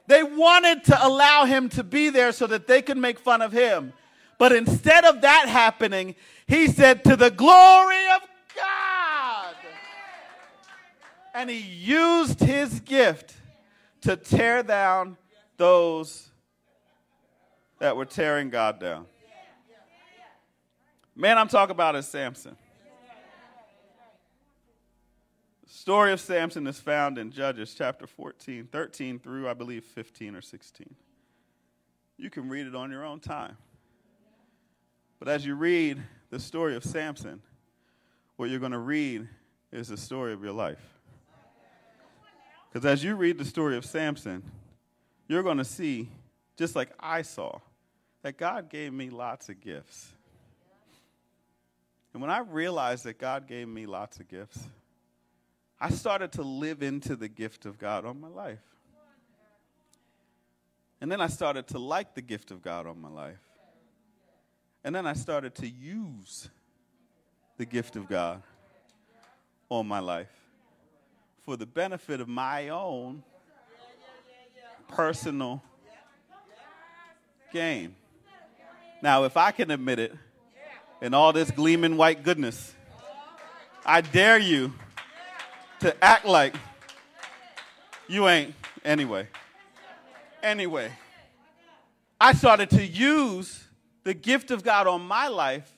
[0.07, 3.51] they wanted to allow him to be there so that they could make fun of
[3.51, 3.93] him.
[4.37, 6.15] But instead of that happening,
[6.47, 8.21] he said, To the glory of
[8.55, 9.55] God
[11.37, 13.35] and he used his gift
[14.01, 15.15] to tear down
[15.57, 16.31] those
[17.77, 19.05] that were tearing God down.
[21.15, 22.57] Man, I'm talking about is Samson.
[25.63, 30.35] The story of Samson is found in Judges chapter 14, 13 through, I believe, 15
[30.35, 30.95] or 16.
[32.17, 33.57] You can read it on your own time.
[35.19, 37.41] But as you read the story of Samson,
[38.35, 39.27] what you're going to read
[39.71, 40.81] is the story of your life.
[42.69, 44.43] Because as you read the story of Samson,
[45.27, 46.09] you're going to see,
[46.55, 47.59] just like I saw,
[48.21, 50.11] that God gave me lots of gifts.
[52.13, 54.59] And when I realized that God gave me lots of gifts,
[55.79, 58.59] I started to live into the gift of God on my life.
[60.99, 63.46] And then I started to like the gift of God on my life.
[64.83, 66.49] And then I started to use
[67.57, 68.41] the gift of God
[69.69, 70.31] on my life
[71.45, 73.23] for the benefit of my own
[74.87, 75.61] personal
[77.51, 77.95] gain.
[79.01, 80.15] Now, if I can admit it,
[81.01, 82.73] in all this gleaming white goodness,
[83.85, 84.73] I dare you
[85.79, 86.55] to act like
[88.07, 88.55] you ain't.
[88.83, 89.27] Anyway,
[90.41, 90.91] anyway,
[92.19, 93.66] I started to use
[94.07, 95.69] the gift of God on my life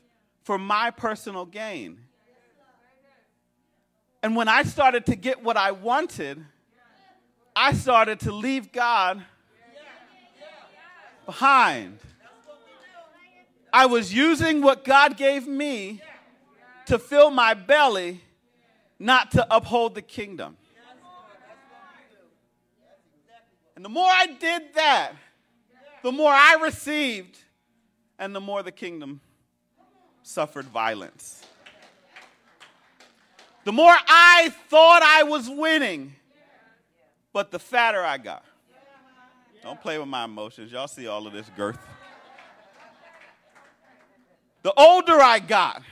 [0.43, 1.97] for my personal gain.
[4.21, 6.45] And when I started to get what I wanted,
[7.55, 9.23] I started to leave God
[11.25, 11.97] behind.
[13.73, 15.99] I was using what God gave me
[16.85, 18.21] to fill my belly,
[18.99, 20.55] not to uphold the kingdom.
[23.75, 25.13] And the more I did that,
[26.03, 27.39] the more I received,
[28.19, 29.21] and the more the kingdom
[30.21, 31.45] suffered violence
[33.69, 36.15] the more I thought I was winning,
[37.33, 38.43] but the fatter I got.
[39.61, 40.71] Don't play with my emotions.
[40.71, 41.77] Y'all see all of this girth.
[44.63, 45.83] the older I got,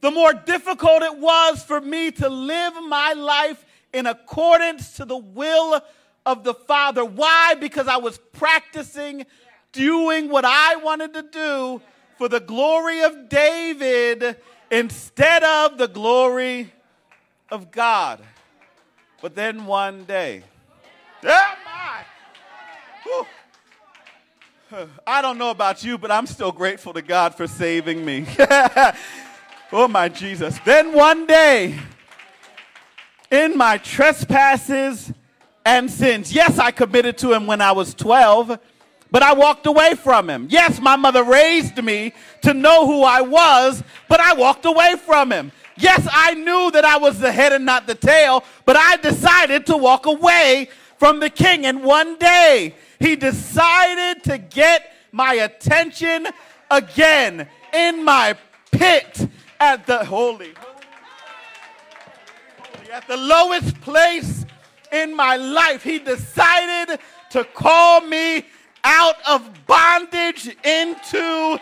[0.00, 5.16] the more difficult it was for me to live my life in accordance to the
[5.16, 5.80] will
[6.24, 7.04] of the Father.
[7.04, 7.54] Why?
[7.58, 9.26] Because I was practicing
[9.72, 11.82] doing what I wanted to do
[12.18, 14.36] for the glory of David
[14.70, 16.72] instead of the glory
[17.50, 18.20] of God.
[19.20, 20.42] But then one day,
[21.24, 22.04] oh my.
[25.06, 28.26] I don't know about you, but I'm still grateful to God for saving me.
[29.72, 30.58] oh my Jesus.
[30.64, 31.78] Then one day,
[33.30, 35.12] in my trespasses
[35.64, 38.58] and sins, yes, I committed to him when I was 12
[39.12, 40.48] but I walked away from him.
[40.50, 45.30] Yes, my mother raised me to know who I was, but I walked away from
[45.30, 45.52] him.
[45.76, 49.66] Yes, I knew that I was the head and not the tail, but I decided
[49.66, 51.66] to walk away from the king.
[51.66, 56.28] And one day, he decided to get my attention
[56.70, 58.34] again in my
[58.70, 59.28] pit
[59.60, 60.54] at the holy,
[62.90, 64.46] at the lowest place
[64.90, 65.82] in my life.
[65.82, 66.98] He decided
[67.30, 68.46] to call me
[68.84, 71.58] out of bondage into,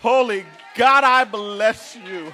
[0.00, 2.32] holy God, I bless you,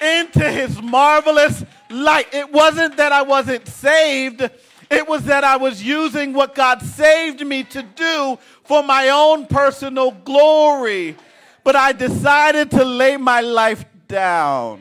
[0.00, 2.32] into his marvelous light.
[2.32, 4.48] It wasn't that I wasn't saved.
[4.90, 9.46] It was that I was using what God saved me to do for my own
[9.46, 11.16] personal glory.
[11.62, 14.80] But I decided to lay my life down.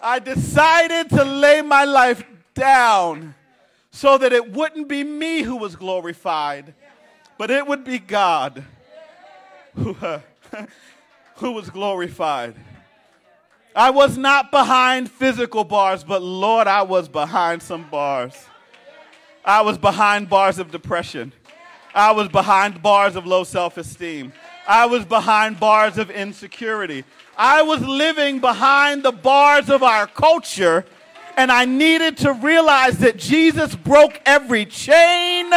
[0.00, 2.24] I decided to lay my life
[2.54, 3.34] down
[3.92, 6.74] so that it wouldn't be me who was glorified,
[7.38, 8.64] but it would be God
[9.76, 10.20] who, uh,
[11.36, 12.54] who was glorified.
[13.76, 18.34] I was not behind physical bars, but Lord, I was behind some bars.
[19.44, 21.32] I was behind bars of depression.
[21.94, 24.32] I was behind bars of low self esteem.
[24.66, 27.04] I was behind bars of insecurity.
[27.36, 30.84] I was living behind the bars of our culture
[31.36, 35.50] and I needed to realize that Jesus broke every chain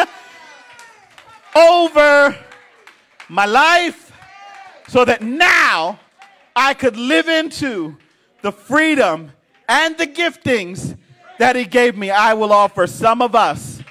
[1.55, 2.37] over
[3.29, 4.11] my life
[4.87, 5.99] so that now
[6.55, 7.97] I could live into
[8.41, 9.31] the freedom
[9.67, 10.97] and the giftings
[11.39, 12.11] that He gave me.
[12.11, 13.81] I will offer some of us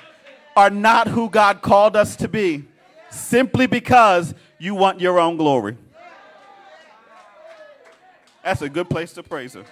[0.56, 2.64] are not who God called us to be
[3.10, 5.76] simply because you want your own glory.
[8.42, 9.64] That's a good place to praise Him.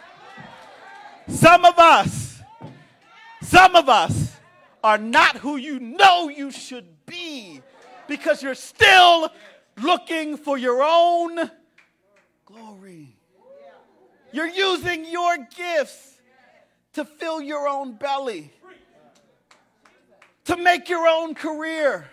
[1.29, 2.41] Some of us,
[3.43, 4.37] some of us
[4.83, 7.61] are not who you know you should be
[8.09, 9.31] because you're still
[9.81, 11.51] looking for your own
[12.45, 13.17] glory.
[14.33, 16.19] You're using your gifts
[16.95, 18.53] to fill your own belly,
[20.45, 22.07] to make your own career,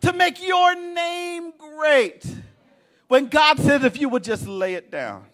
[0.00, 2.24] to make your name great.
[3.08, 5.26] When God says, if you would just lay it down.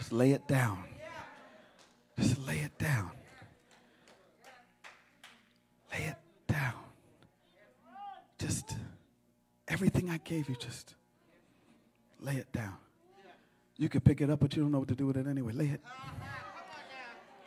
[0.00, 0.82] Just lay it down.
[2.18, 3.10] Just lay it down.
[5.92, 6.16] Lay it
[6.48, 6.72] down.
[8.38, 8.76] Just
[9.68, 10.94] everything I gave you, just
[12.18, 12.78] lay it down.
[13.76, 15.52] You could pick it up, but you don't know what to do with it anyway.
[15.52, 15.82] Lay it.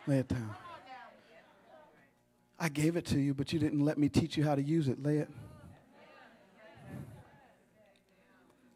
[0.05, 0.53] Lay it down.
[2.59, 4.87] I gave it to you, but you didn't let me teach you how to use
[4.87, 5.01] it.
[5.01, 5.29] Lay it.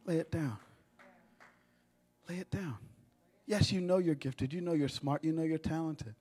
[0.08, 0.58] Lay it down.
[2.28, 2.80] Lay it down.
[3.48, 4.52] Yes, you know you're gifted.
[4.52, 5.24] You know you're smart.
[5.24, 6.14] You know you're talented.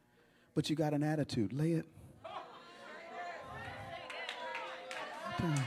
[0.54, 1.52] But you got an attitude.
[1.52, 1.86] Lay it.
[5.38, 5.64] Down.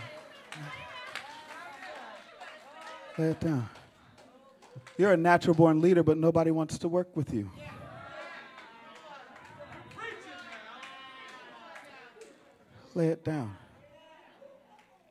[3.18, 3.70] Lay it down.
[4.98, 7.52] You're a natural born leader, but nobody wants to work with you.
[12.96, 13.56] Lay it down.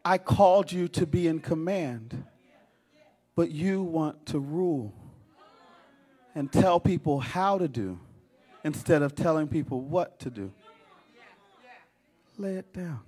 [0.04, 2.24] I called you to be in command,
[3.36, 4.94] but you want to rule
[6.34, 7.98] and tell people how to do
[8.64, 10.52] instead of telling people what to do.
[12.36, 13.00] Lay it down.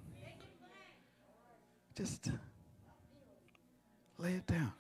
[1.95, 2.31] Just
[4.19, 4.73] lay it down.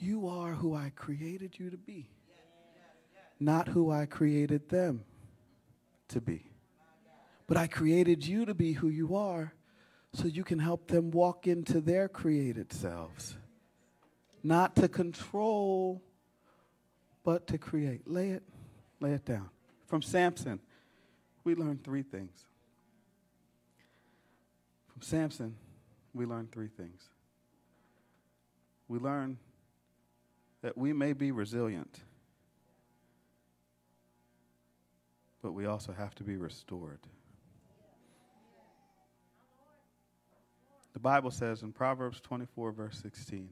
[0.00, 2.08] You are who I created you to be,
[3.40, 5.04] not who I created them
[6.08, 6.44] to be.
[7.46, 9.54] But I created you to be who you are
[10.12, 13.36] so you can help them walk into their created selves,
[14.42, 16.02] not to control
[17.28, 18.08] but to create.
[18.10, 18.42] Lay it,
[19.00, 19.50] lay it down.
[19.86, 20.60] From Samson,
[21.44, 22.46] we learn three things.
[24.86, 25.54] From Samson,
[26.14, 27.02] we learn three things.
[28.88, 29.36] We learn
[30.62, 32.00] that we may be resilient,
[35.42, 37.00] but we also have to be restored.
[40.94, 43.50] The Bible says in Proverbs 24, verse 16,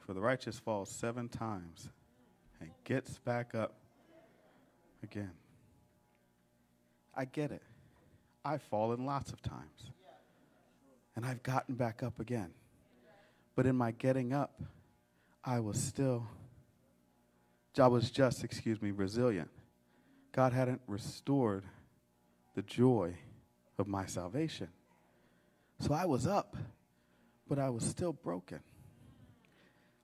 [0.00, 1.90] For the righteous falls seven times
[2.64, 3.74] and gets back up
[5.02, 5.32] again.
[7.14, 7.62] I get it.
[8.42, 9.90] I've fallen lots of times.
[11.14, 12.50] And I've gotten back up again.
[13.54, 14.62] But in my getting up,
[15.44, 16.26] I was still,
[17.78, 19.50] I was just, excuse me, resilient.
[20.32, 21.64] God hadn't restored
[22.54, 23.14] the joy
[23.78, 24.68] of my salvation.
[25.80, 26.56] So I was up,
[27.46, 28.60] but I was still broken.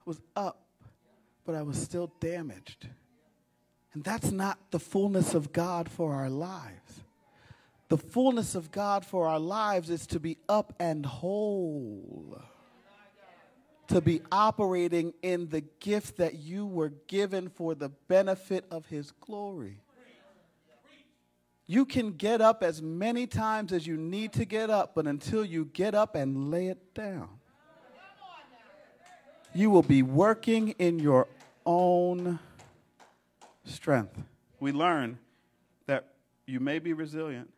[0.00, 0.66] I was up,
[1.50, 2.86] but I was still damaged.
[3.92, 7.02] And that's not the fullness of God for our lives.
[7.88, 12.40] The fullness of God for our lives is to be up and whole,
[13.88, 19.10] to be operating in the gift that you were given for the benefit of His
[19.10, 19.80] glory.
[21.66, 25.44] You can get up as many times as you need to get up, but until
[25.44, 27.40] you get up and lay it down,
[29.54, 31.26] you will be working in your
[31.64, 32.38] own
[33.64, 34.22] strength.
[34.58, 35.18] We learn
[35.86, 36.14] that
[36.46, 37.52] you may be resilient,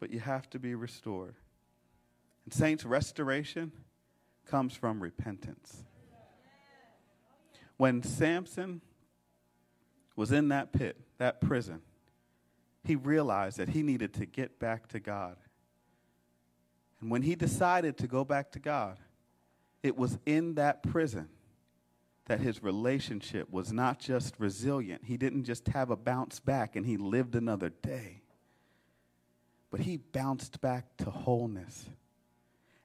[0.00, 1.34] but you have to be restored.
[2.44, 3.72] And, saints, restoration
[4.46, 5.84] comes from repentance.
[7.76, 8.80] When Samson
[10.16, 11.82] was in that pit, that prison,
[12.82, 15.36] he realized that he needed to get back to God.
[17.00, 18.98] And when he decided to go back to God,
[19.82, 21.28] it was in that prison
[22.28, 25.02] that his relationship was not just resilient.
[25.04, 28.22] He didn't just have a bounce back and he lived another day
[29.70, 31.88] but he bounced back to wholeness.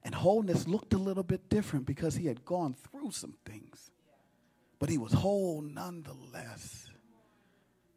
[0.04, 3.92] And wholeness looked a little bit different because he had gone through some things,
[4.80, 6.90] but he was whole nonetheless.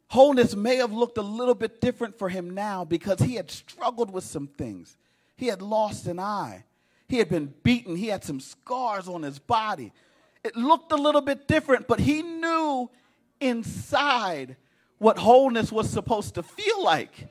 [0.08, 4.12] Wholeness may have looked a little bit different for him now because he had struggled
[4.12, 4.96] with some things.
[5.36, 6.64] He had lost an eye,
[7.08, 9.92] he had been beaten, he had some scars on his body.
[10.46, 12.88] It looked a little bit different, but he knew
[13.40, 14.54] inside
[14.98, 17.26] what wholeness was supposed to feel like.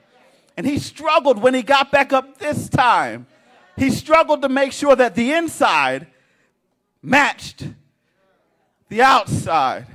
[0.58, 3.26] And he struggled when he got back up this time.
[3.78, 6.08] He struggled to make sure that the inside
[7.02, 7.66] matched
[8.90, 9.88] the outside.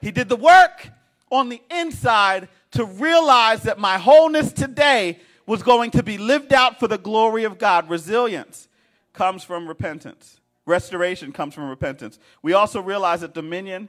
[0.00, 0.90] He did the work
[1.30, 6.80] on the inside to realize that my wholeness today was going to be lived out
[6.80, 7.88] for the glory of God.
[7.88, 8.66] Resilience
[9.12, 12.18] comes from repentance, restoration comes from repentance.
[12.42, 13.88] We also realize that dominion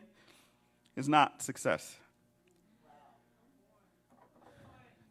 [0.96, 1.96] is not success.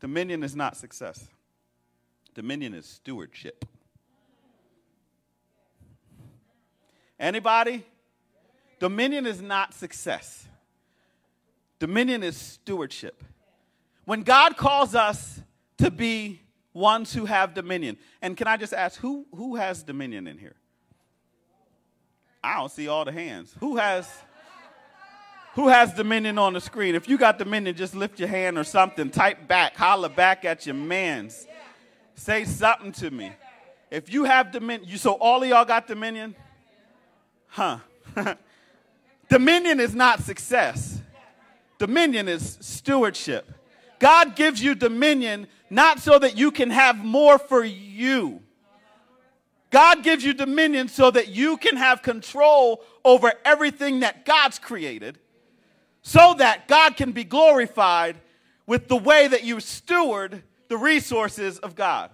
[0.00, 1.26] Dominion is not success.
[2.34, 3.64] Dominion is stewardship.
[7.18, 7.84] Anybody?
[8.78, 10.46] Dominion is not success.
[11.78, 13.22] Dominion is stewardship.
[14.04, 15.40] When God calls us
[15.78, 16.40] to be
[16.72, 20.56] ones who have dominion, and can I just ask, who, who has dominion in here?
[22.44, 23.54] I don't see all the hands.
[23.60, 24.06] Who has
[25.54, 26.94] who has dominion on the screen?
[26.94, 29.08] If you got dominion, just lift your hand or something.
[29.08, 29.76] Type back.
[29.76, 31.46] Holler back at your mans.
[32.16, 33.32] Say something to me.
[33.90, 36.34] If you have dominion, you so all of y'all got dominion?
[37.46, 37.78] Huh.
[39.28, 41.00] dominion is not success.
[41.78, 43.50] Dominion is stewardship.
[44.00, 48.43] God gives you dominion not so that you can have more for you.
[49.74, 55.18] God gives you dominion so that you can have control over everything that God's created
[56.00, 58.14] so that God can be glorified
[58.68, 62.12] with the way that you steward the resources of God.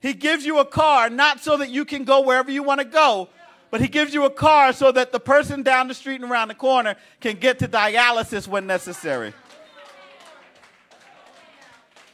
[0.00, 2.84] He gives you a car not so that you can go wherever you want to
[2.84, 3.30] go,
[3.70, 6.48] but He gives you a car so that the person down the street and around
[6.48, 9.32] the corner can get to dialysis when necessary.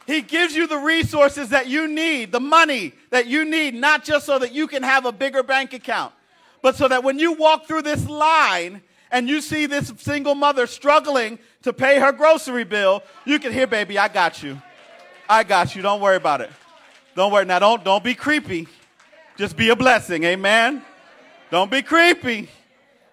[0.09, 4.25] He gives you the resources that you need, the money that you need, not just
[4.25, 6.13] so that you can have a bigger bank account,
[6.63, 8.81] but so that when you walk through this line,
[9.11, 13.67] and you see this single mother struggling to pay her grocery bill, you can hear,
[13.67, 14.59] baby, I got you.
[15.29, 15.83] I got you.
[15.83, 16.49] Don't worry about it.
[17.15, 17.45] Don't worry.
[17.45, 18.67] Now, don't, don't be creepy.
[19.37, 20.23] Just be a blessing.
[20.23, 20.83] Amen.
[21.51, 22.49] Don't be creepy.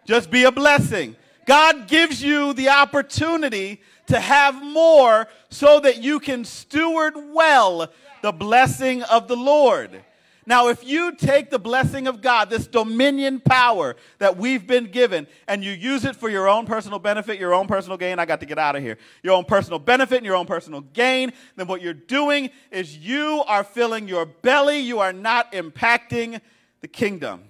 [0.06, 1.14] Just be a blessing.
[1.46, 7.90] God gives you the opportunity to have more so that you can steward well
[8.22, 10.02] the blessing of the Lord.
[10.48, 15.26] Now, if you take the blessing of God, this dominion power that we've been given,
[15.48, 18.38] and you use it for your own personal benefit, your own personal gain, I got
[18.40, 21.66] to get out of here, your own personal benefit and your own personal gain, then
[21.66, 24.78] what you're doing is you are filling your belly.
[24.78, 26.40] You are not impacting
[26.80, 27.42] the kingdom.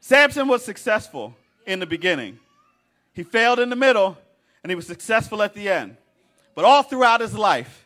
[0.00, 2.38] Samson was successful in the beginning,
[3.12, 4.16] he failed in the middle,
[4.62, 5.96] and he was successful at the end.
[6.54, 7.84] But all throughout his life,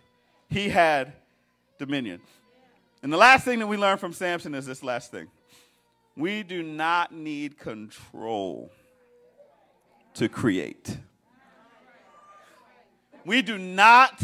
[0.49, 1.13] he had
[1.79, 2.21] dominion.
[3.03, 5.29] And the last thing that we learn from Samson is this last thing
[6.17, 8.71] we do not need control
[10.15, 10.97] to create.
[13.25, 14.23] We do not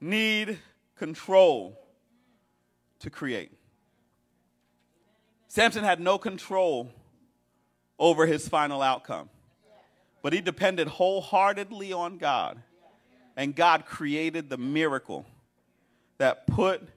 [0.00, 0.58] need
[0.96, 1.78] control
[3.00, 3.52] to create.
[5.48, 6.90] Samson had no control
[7.98, 9.28] over his final outcome,
[10.22, 12.62] but he depended wholeheartedly on God,
[13.36, 15.26] and God created the miracle
[16.18, 16.88] that put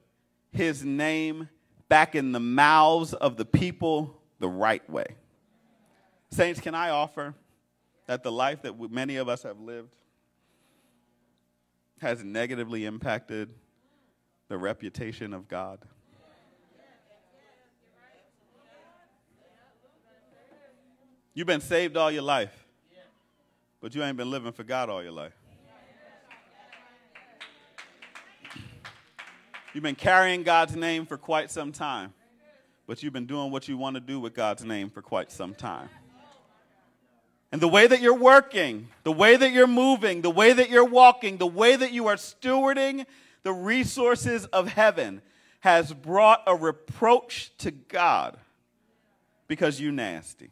[0.52, 1.48] his name
[1.88, 5.06] back in the mouths of the people the right way.
[6.30, 7.34] Saints, can I offer
[8.06, 9.94] that the life that many of us have lived
[12.00, 13.48] has negatively impacted
[14.48, 15.80] the reputation of God?
[21.34, 22.65] You've been saved all your life,
[23.80, 25.34] but you ain't been living for God all your life.
[29.74, 32.14] You've been carrying God's name for quite some time,
[32.86, 35.54] but you've been doing what you want to do with God's name for quite some
[35.54, 35.90] time.
[37.52, 40.84] And the way that you're working, the way that you're moving, the way that you're
[40.84, 43.04] walking, the way that you are stewarding
[43.46, 45.22] the resources of heaven
[45.60, 48.36] has brought a reproach to God
[49.46, 50.50] because you nasty.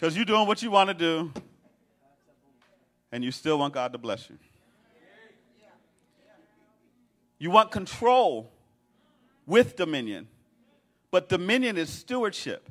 [0.00, 1.30] Because you're doing what you want to do,
[3.12, 4.38] and you still want God to bless you.
[7.38, 8.50] You want control
[9.44, 10.26] with dominion,
[11.10, 12.70] but dominion is stewardship.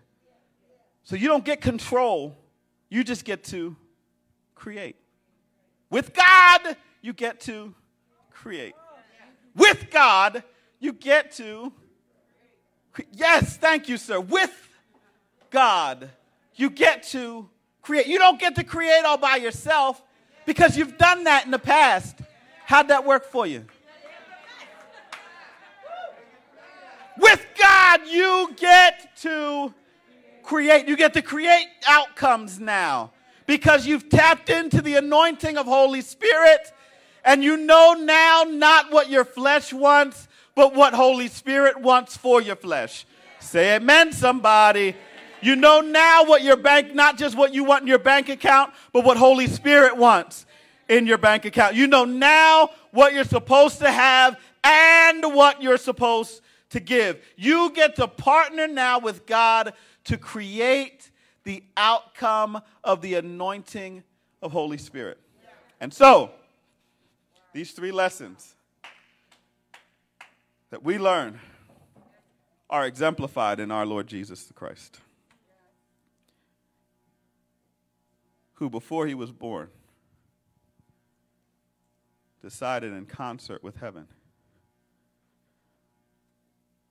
[1.03, 2.35] So you don't get control,
[2.89, 3.75] you just get to
[4.55, 4.95] create.
[5.91, 7.75] With God, you get to
[8.31, 8.73] create.
[9.55, 10.43] With God,
[10.79, 11.71] you get to.
[13.13, 14.19] Yes, thank you, sir.
[14.19, 14.67] With
[15.51, 16.09] God,
[16.59, 17.47] you get to
[17.81, 18.07] create.
[18.07, 20.03] You don't get to create all by yourself
[20.45, 22.17] because you've done that in the past.
[22.65, 23.65] How'd that work for you?
[27.17, 29.73] With God, you get to
[30.43, 30.87] create.
[30.87, 33.11] You get to create outcomes now
[33.45, 36.73] because you've tapped into the anointing of Holy Spirit
[37.23, 42.41] and you know now not what your flesh wants, but what Holy Spirit wants for
[42.41, 43.05] your flesh.
[43.39, 44.95] Say amen, somebody.
[45.41, 48.73] You know now what your bank, not just what you want in your bank account,
[48.93, 50.45] but what Holy Spirit wants
[50.87, 51.75] in your bank account.
[51.75, 57.23] You know now what you're supposed to have and what you're supposed to give.
[57.35, 59.73] You get to partner now with God
[60.05, 61.09] to create
[61.43, 64.03] the outcome of the anointing
[64.41, 65.19] of Holy Spirit.
[65.79, 66.31] And so,
[67.53, 68.55] these three lessons
[70.69, 71.39] that we learn
[72.69, 74.99] are exemplified in our Lord Jesus Christ.
[78.59, 79.69] Who, before he was born,
[82.41, 84.07] decided in concert with heaven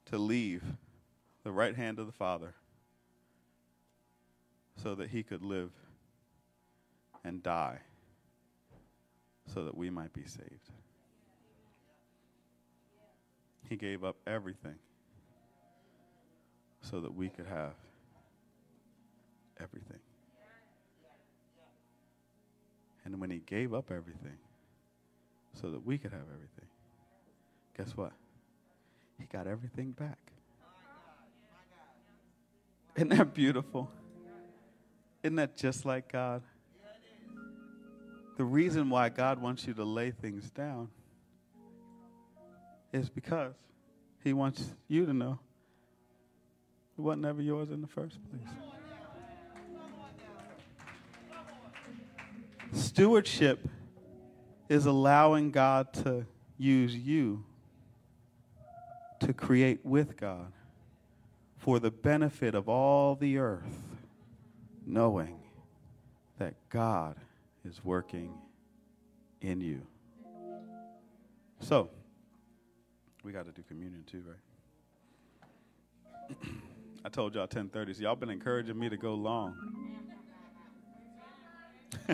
[0.06, 0.62] to leave
[1.44, 2.54] the right hand of the Father
[4.82, 5.70] so that he could live
[7.22, 7.80] and die
[9.52, 10.70] so that we might be saved.
[13.68, 14.76] He gave up everything
[16.80, 17.74] so that we could have
[19.60, 19.98] everything.
[23.08, 24.36] And when he gave up everything
[25.54, 26.66] so that we could have everything,
[27.74, 28.12] guess what?
[29.18, 30.18] He got everything back.
[32.96, 33.90] Isn't that beautiful?
[35.22, 36.42] Isn't that just like God?
[38.36, 40.90] The reason why God wants you to lay things down
[42.92, 43.54] is because
[44.22, 45.38] He wants you to know
[46.98, 48.77] it wasn't ever yours in the first place.
[52.72, 53.68] Stewardship
[54.68, 56.26] is allowing God to
[56.58, 57.44] use you
[59.20, 60.52] to create with God
[61.58, 63.78] for the benefit of all the earth,
[64.86, 65.40] knowing
[66.38, 67.16] that God
[67.64, 68.32] is working
[69.40, 69.82] in you.
[71.60, 71.90] So,
[73.24, 76.36] we got to do communion too, right?
[77.04, 79.87] I told y'all 10:30, so y'all been encouraging me to go long.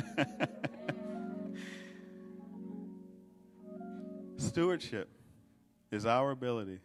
[4.37, 5.09] Stewardship
[5.91, 6.81] is our ability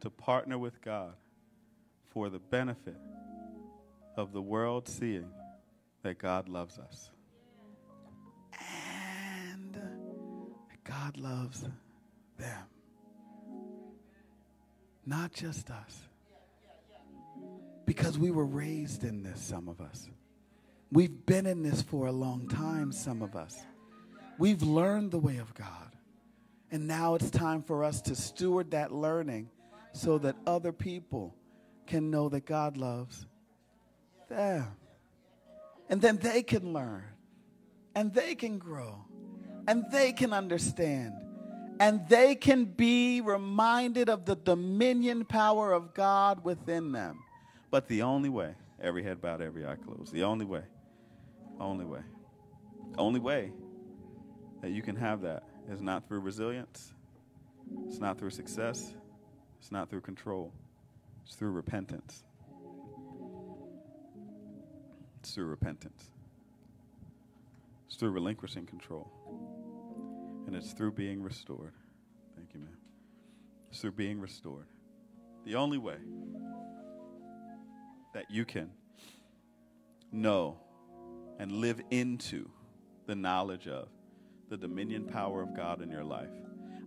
[0.00, 1.14] to partner with God
[2.08, 2.96] for the benefit
[4.16, 5.30] of the world seeing
[6.02, 7.10] that God loves us.
[9.52, 9.78] And
[10.84, 11.64] God loves
[12.38, 12.66] them.
[15.06, 16.02] Not just us.
[17.86, 20.08] Because we were raised in this, some of us.
[20.92, 23.56] We've been in this for a long time, some of us.
[24.38, 25.94] We've learned the way of God.
[26.72, 29.50] And now it's time for us to steward that learning
[29.92, 31.34] so that other people
[31.86, 33.26] can know that God loves
[34.28, 34.66] them.
[35.88, 37.04] And then they can learn
[37.94, 39.04] and they can grow
[39.66, 41.14] and they can understand
[41.80, 47.20] and they can be reminded of the dominion power of God within them.
[47.70, 50.62] But the only way, every head bowed, every eye closed, the only way,
[51.60, 52.02] only way,
[52.98, 53.52] only way
[54.62, 56.92] that you can have that is not through resilience,
[57.86, 58.94] it's not through success,
[59.60, 60.52] it's not through control,
[61.24, 62.24] it's through repentance.
[65.20, 66.10] It's through repentance.
[67.86, 69.12] It's through relinquishing control.
[70.46, 71.74] And it's through being restored.
[72.36, 72.76] Thank you, man.
[73.70, 74.66] It's through being restored.
[75.44, 75.98] The only way
[78.14, 78.70] that you can
[80.10, 80.58] know
[81.40, 82.46] and live into
[83.06, 83.88] the knowledge of
[84.50, 86.28] the dominion power of God in your life.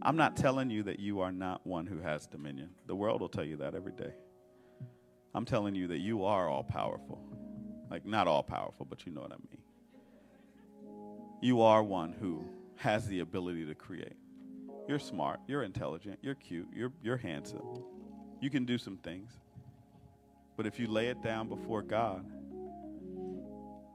[0.04, 2.70] I'm not telling you that you are not one who has dominion.
[2.86, 4.14] The world will tell you that every day.
[5.34, 7.20] I'm telling you that you are all powerful.
[7.90, 9.58] Like, not all powerful, but you know what I mean.
[11.42, 12.46] You are one who
[12.76, 14.18] has the ability to create.
[14.88, 17.84] You're smart, you're intelligent, you're cute, you're, you're handsome.
[18.40, 19.32] You can do some things.
[20.58, 22.24] But if you lay it down before God,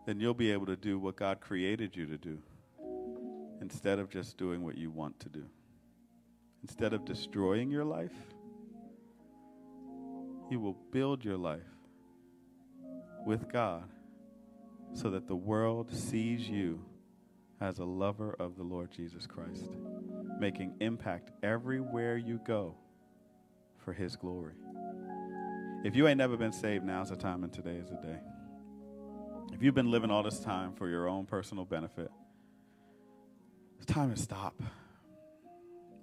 [0.08, 2.38] then you'll be able to do what God created you to do
[3.60, 5.44] instead of just doing what you want to do.
[6.62, 8.14] Instead of destroying your life,
[10.50, 11.60] you will build your life
[13.26, 13.84] with God
[14.94, 16.82] so that the world sees you
[17.60, 19.68] as a lover of the Lord Jesus Christ,
[20.40, 22.74] making impact everywhere you go
[23.76, 24.54] for His glory.
[25.84, 28.20] If you ain't never been saved, now's the time, and today is the day.
[29.52, 32.10] If you've been living all this time for your own personal benefit,
[33.76, 34.60] it's time to stop.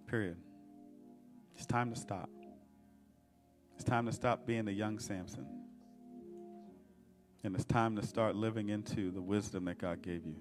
[0.07, 0.37] Period.
[1.55, 2.29] It's time to stop.
[3.75, 5.45] It's time to stop being a young Samson.
[7.43, 10.35] And it's time to start living into the wisdom that God gave you.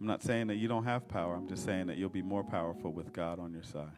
[0.00, 2.44] I'm not saying that you don't have power, I'm just saying that you'll be more
[2.44, 3.96] powerful with God on your side.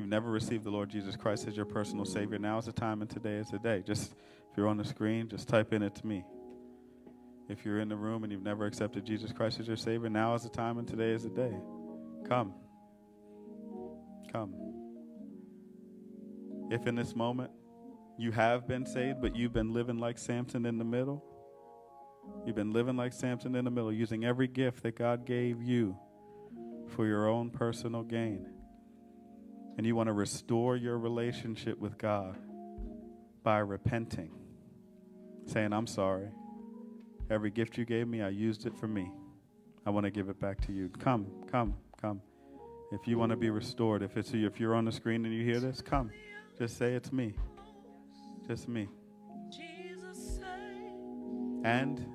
[0.00, 3.02] You've never received the Lord Jesus Christ as your personal Savior, now is the time
[3.02, 3.82] and today is the day.
[3.86, 4.12] Just
[4.50, 6.24] if you're on the screen, just type in it to me.
[7.50, 10.34] If you're in the room and you've never accepted Jesus Christ as your Savior, now
[10.34, 11.52] is the time and today is the day.
[12.26, 12.54] Come.
[14.32, 14.54] Come.
[16.70, 17.50] If in this moment
[18.16, 21.22] you have been saved, but you've been living like Samson in the middle,
[22.46, 25.94] you've been living like Samson in the middle, using every gift that God gave you
[26.86, 28.46] for your own personal gain,
[29.80, 32.36] and you want to restore your relationship with God
[33.42, 34.30] by repenting,
[35.46, 36.28] saying, I'm sorry.
[37.30, 39.10] Every gift you gave me, I used it for me.
[39.86, 40.90] I want to give it back to you.
[40.98, 42.20] Come, come, come.
[42.92, 45.46] If you want to be restored, if it's if you're on the screen and you
[45.46, 46.10] hear this, come.
[46.58, 47.32] Just say it's me.
[48.46, 48.86] Just me.
[51.64, 52.06] And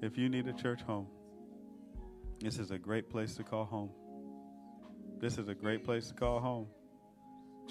[0.00, 1.08] if you need a church home,
[2.40, 3.90] this is a great place to call home.
[5.20, 6.68] This is a great place to call home.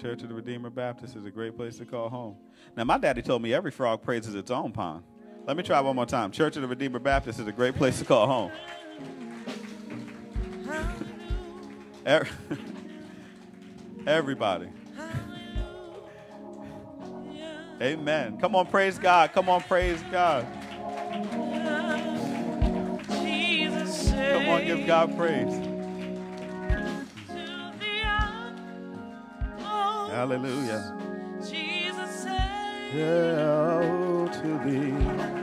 [0.00, 2.36] Church of the Redeemer Baptist is a great place to call home.
[2.76, 5.04] Now, my daddy told me every frog praises its own pond.
[5.46, 6.30] Let me try one more time.
[6.32, 8.52] Church of the Redeemer Baptist is a great place to call home.
[14.06, 14.68] Everybody.
[17.80, 18.38] Amen.
[18.38, 19.32] Come on, praise God.
[19.32, 20.46] Come on, praise God.
[24.32, 25.71] Come on, give God praise.
[30.22, 30.96] Hallelujah.
[31.40, 32.26] Jesus,
[32.94, 35.41] yeah, oh, to thee.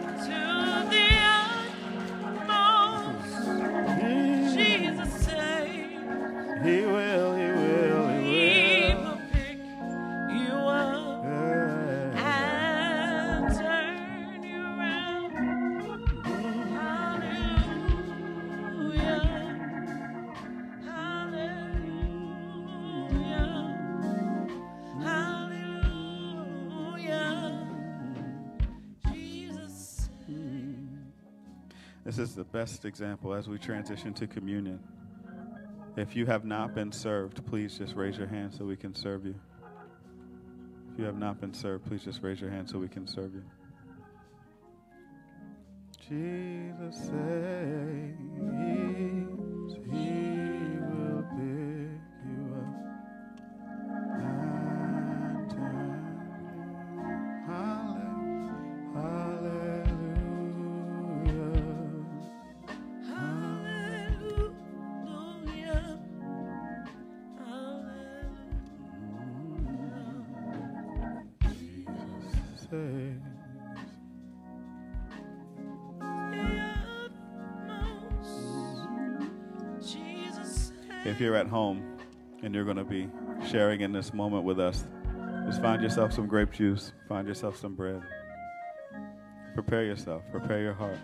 [32.52, 34.80] Best example as we transition to communion.
[35.96, 39.26] If you have not been served, please just raise your hand so we can serve
[39.26, 39.36] you.
[40.94, 43.34] If you have not been served, please just raise your hand so we can serve
[43.34, 43.44] you.
[46.08, 48.16] Jesus says
[81.10, 81.98] If you're at home
[82.44, 83.10] and you're going to be
[83.50, 84.86] sharing in this moment with us,
[85.48, 88.04] just find yourself some grape juice, find yourself some bread.
[89.56, 91.00] Prepare yourself, prepare your heart.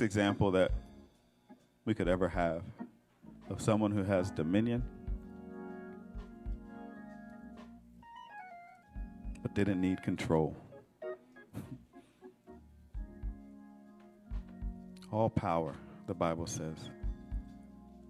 [0.00, 0.72] Best example that
[1.84, 2.62] we could ever have
[3.50, 4.82] of someone who has dominion,
[9.42, 10.56] but didn't need control.
[15.12, 15.74] All power,
[16.06, 16.78] the Bible says,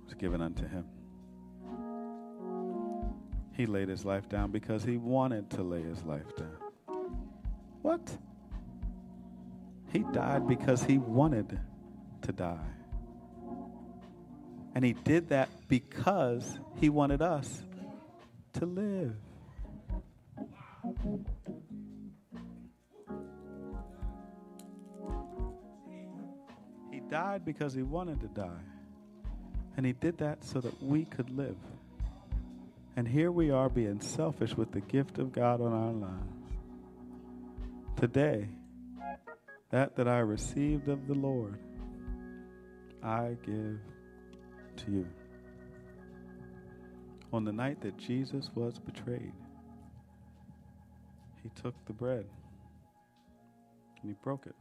[0.04, 0.84] was given unto him.
[3.56, 6.56] He laid his life down because he wanted to lay his life down.
[7.82, 8.16] What?
[9.92, 11.58] He died because he wanted
[12.30, 12.58] to die.
[14.74, 17.62] And he did that because he wanted us
[18.54, 19.16] to live.
[26.90, 28.48] He died because he wanted to die.
[29.76, 31.56] And he did that so that we could live.
[32.96, 36.36] And here we are being selfish with the gift of God on our lives.
[37.96, 38.48] Today,
[39.70, 41.58] that that I received of the Lord,
[43.02, 43.78] I give
[44.76, 45.06] to you.
[47.32, 49.32] On the night that Jesus was betrayed,
[51.42, 52.26] he took the bread
[54.02, 54.54] and he broke it.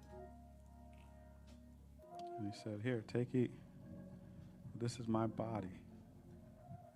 [2.38, 3.52] And he said, Here, take, eat.
[4.80, 5.68] This is my body.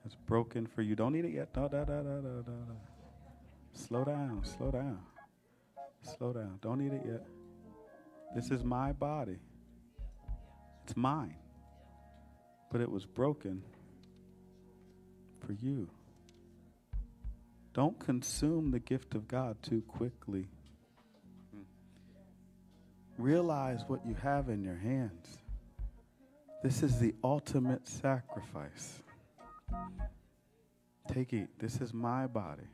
[0.06, 0.96] It's broken for you.
[0.96, 1.54] Don't eat it yet.
[1.54, 2.52] Da, da, da, da, da, da.
[3.74, 5.00] Slow down, slow down.
[6.18, 6.60] Slow down.
[6.62, 7.26] Don't eat it yet.
[8.36, 9.39] This is my body.
[10.84, 11.36] It's mine.
[12.72, 13.64] But it was broken
[15.46, 15.90] for you.
[17.74, 20.48] Don't consume the gift of God too quickly.
[23.18, 25.38] Realize what you have in your hands.
[26.64, 29.00] This is the ultimate sacrifice.
[31.12, 31.60] Take, eat.
[31.60, 32.68] This is my body,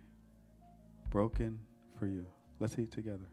[1.10, 1.60] broken
[1.98, 2.26] for you.
[2.60, 3.28] Let's eat together.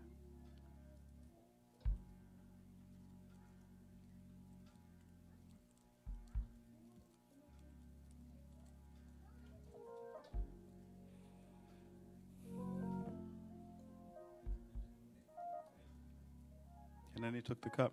[17.27, 17.93] Then he took the cup.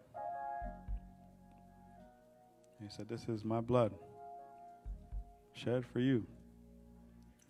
[2.80, 3.92] He said, This is my blood,
[5.56, 6.28] shed for you,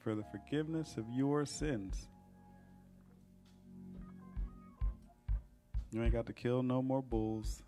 [0.02, 2.08] for the forgiveness of your sins.
[5.92, 7.62] You ain't got to kill no more bulls.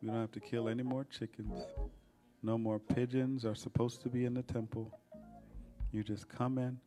[0.00, 1.60] You don't have to kill any more chickens.
[2.42, 4.90] No more pigeons are supposed to be in the temple.
[5.92, 6.78] You just come in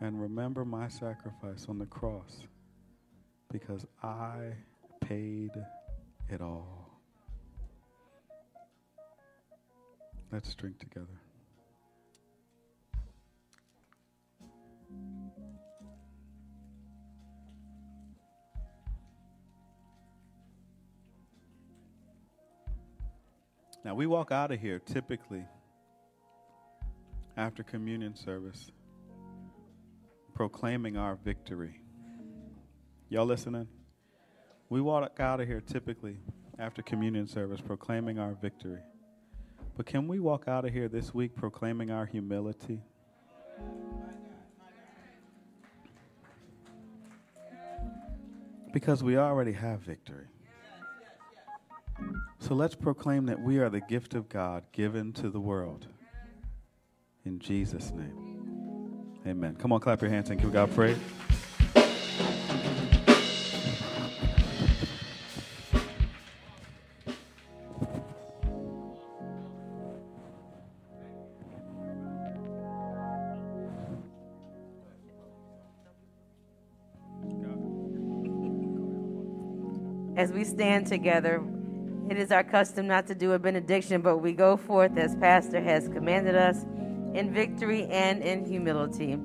[0.00, 2.40] and remember my sacrifice on the cross
[3.50, 4.54] because I
[5.08, 5.50] paid
[6.28, 6.90] it all.
[10.30, 11.06] Let's drink together.
[23.84, 25.44] Now, we walk out of here typically
[27.36, 28.70] after communion service
[30.34, 31.80] proclaiming our victory.
[33.08, 33.66] Y'all listening?
[34.72, 36.16] We walk out of here typically
[36.58, 38.78] after communion service proclaiming our victory.
[39.76, 42.80] But can we walk out of here this week proclaiming our humility?
[48.72, 50.28] Because we already have victory.
[52.38, 55.86] So let's proclaim that we are the gift of God given to the world.
[57.26, 59.20] In Jesus' name.
[59.26, 59.54] Amen.
[59.56, 60.96] Come on, clap your hands and give God praise.
[80.52, 81.42] Stand together,
[82.10, 85.60] it is our custom not to do a benediction, but we go forth as Pastor
[85.60, 86.64] has commanded us
[87.14, 89.18] in victory and in humility.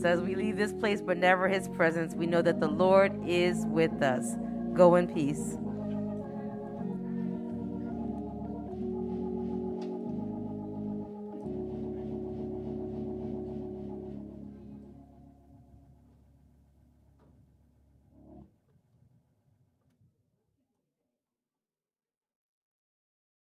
[0.00, 3.12] So as we leave this place, but never his presence, we know that the Lord
[3.26, 4.36] is with us.
[4.74, 5.56] Go in peace.